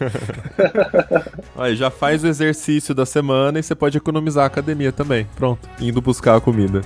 [1.55, 5.18] Olha, já faz o exercício da semana e você pode economizar a academia também.
[5.36, 6.82] Pronto, indo buscar a comida.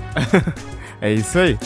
[1.01, 1.57] é isso aí.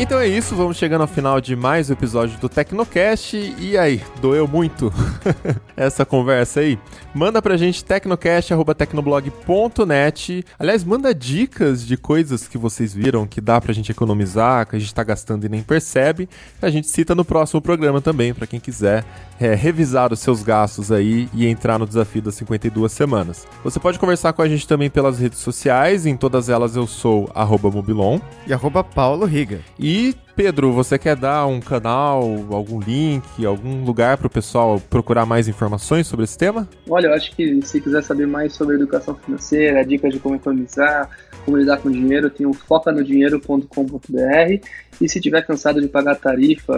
[0.00, 3.36] Então é isso, vamos chegando ao final de mais um episódio do Tecnocast.
[3.58, 4.92] E aí, doeu muito
[5.76, 6.78] essa conversa aí?
[7.18, 10.44] Manda pra gente tecnocast.tecnoblog.net.
[10.56, 14.78] Aliás, manda dicas de coisas que vocês viram que dá pra gente economizar, que a
[14.78, 16.28] gente tá gastando e nem percebe.
[16.62, 19.04] A gente cita no próximo programa também, para quem quiser
[19.40, 23.48] é, revisar os seus gastos aí e entrar no desafio das 52 semanas.
[23.64, 27.28] Você pode conversar com a gente também pelas redes sociais, em todas elas eu sou
[27.74, 29.58] mobilon e arroba Paulo Riga.
[29.76, 32.22] E Pedro, você quer dar um canal,
[32.52, 36.68] algum link, algum lugar para o pessoal procurar mais informações sobre esse tema?
[36.88, 41.10] Olha, eu acho que se quiser saber mais sobre educação financeira, dicas de como economizar,
[41.44, 44.64] como lidar com dinheiro, tem o focanodinheiro.com.br
[45.00, 46.74] e se tiver cansado de pagar tarifa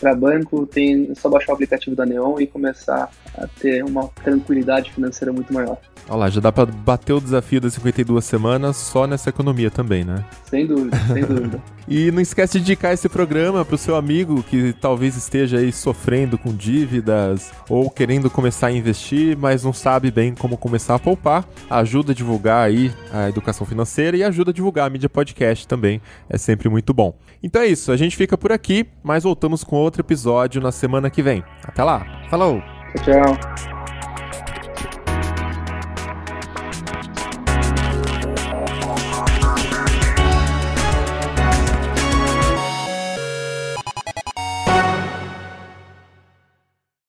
[0.00, 4.08] para banco, tem é só baixar o aplicativo da Neon e começar a ter uma
[4.22, 5.78] tranquilidade financeira muito maior.
[6.08, 10.04] Olha lá, já dá para bater o desafio das 52 semanas só nessa economia também,
[10.04, 10.24] né?
[10.50, 11.62] Sem dúvida, sem dúvida.
[11.86, 15.72] e não esquece de indicar esse programa para o seu amigo que talvez esteja aí
[15.72, 20.98] sofrendo com dívidas ou querendo começar a investir, mas não sabe bem como começar a
[20.98, 21.46] poupar.
[21.70, 26.00] Ajuda a divulgar aí a educação financeira e ajuda a divulgar a mídia podcast também.
[26.28, 27.14] É sempre muito bom.
[27.52, 31.10] Então é isso, a gente fica por aqui, mas voltamos com outro episódio na semana
[31.10, 31.44] que vem.
[31.62, 32.02] Até lá.
[32.30, 32.62] Falou.
[33.04, 33.71] Tchau.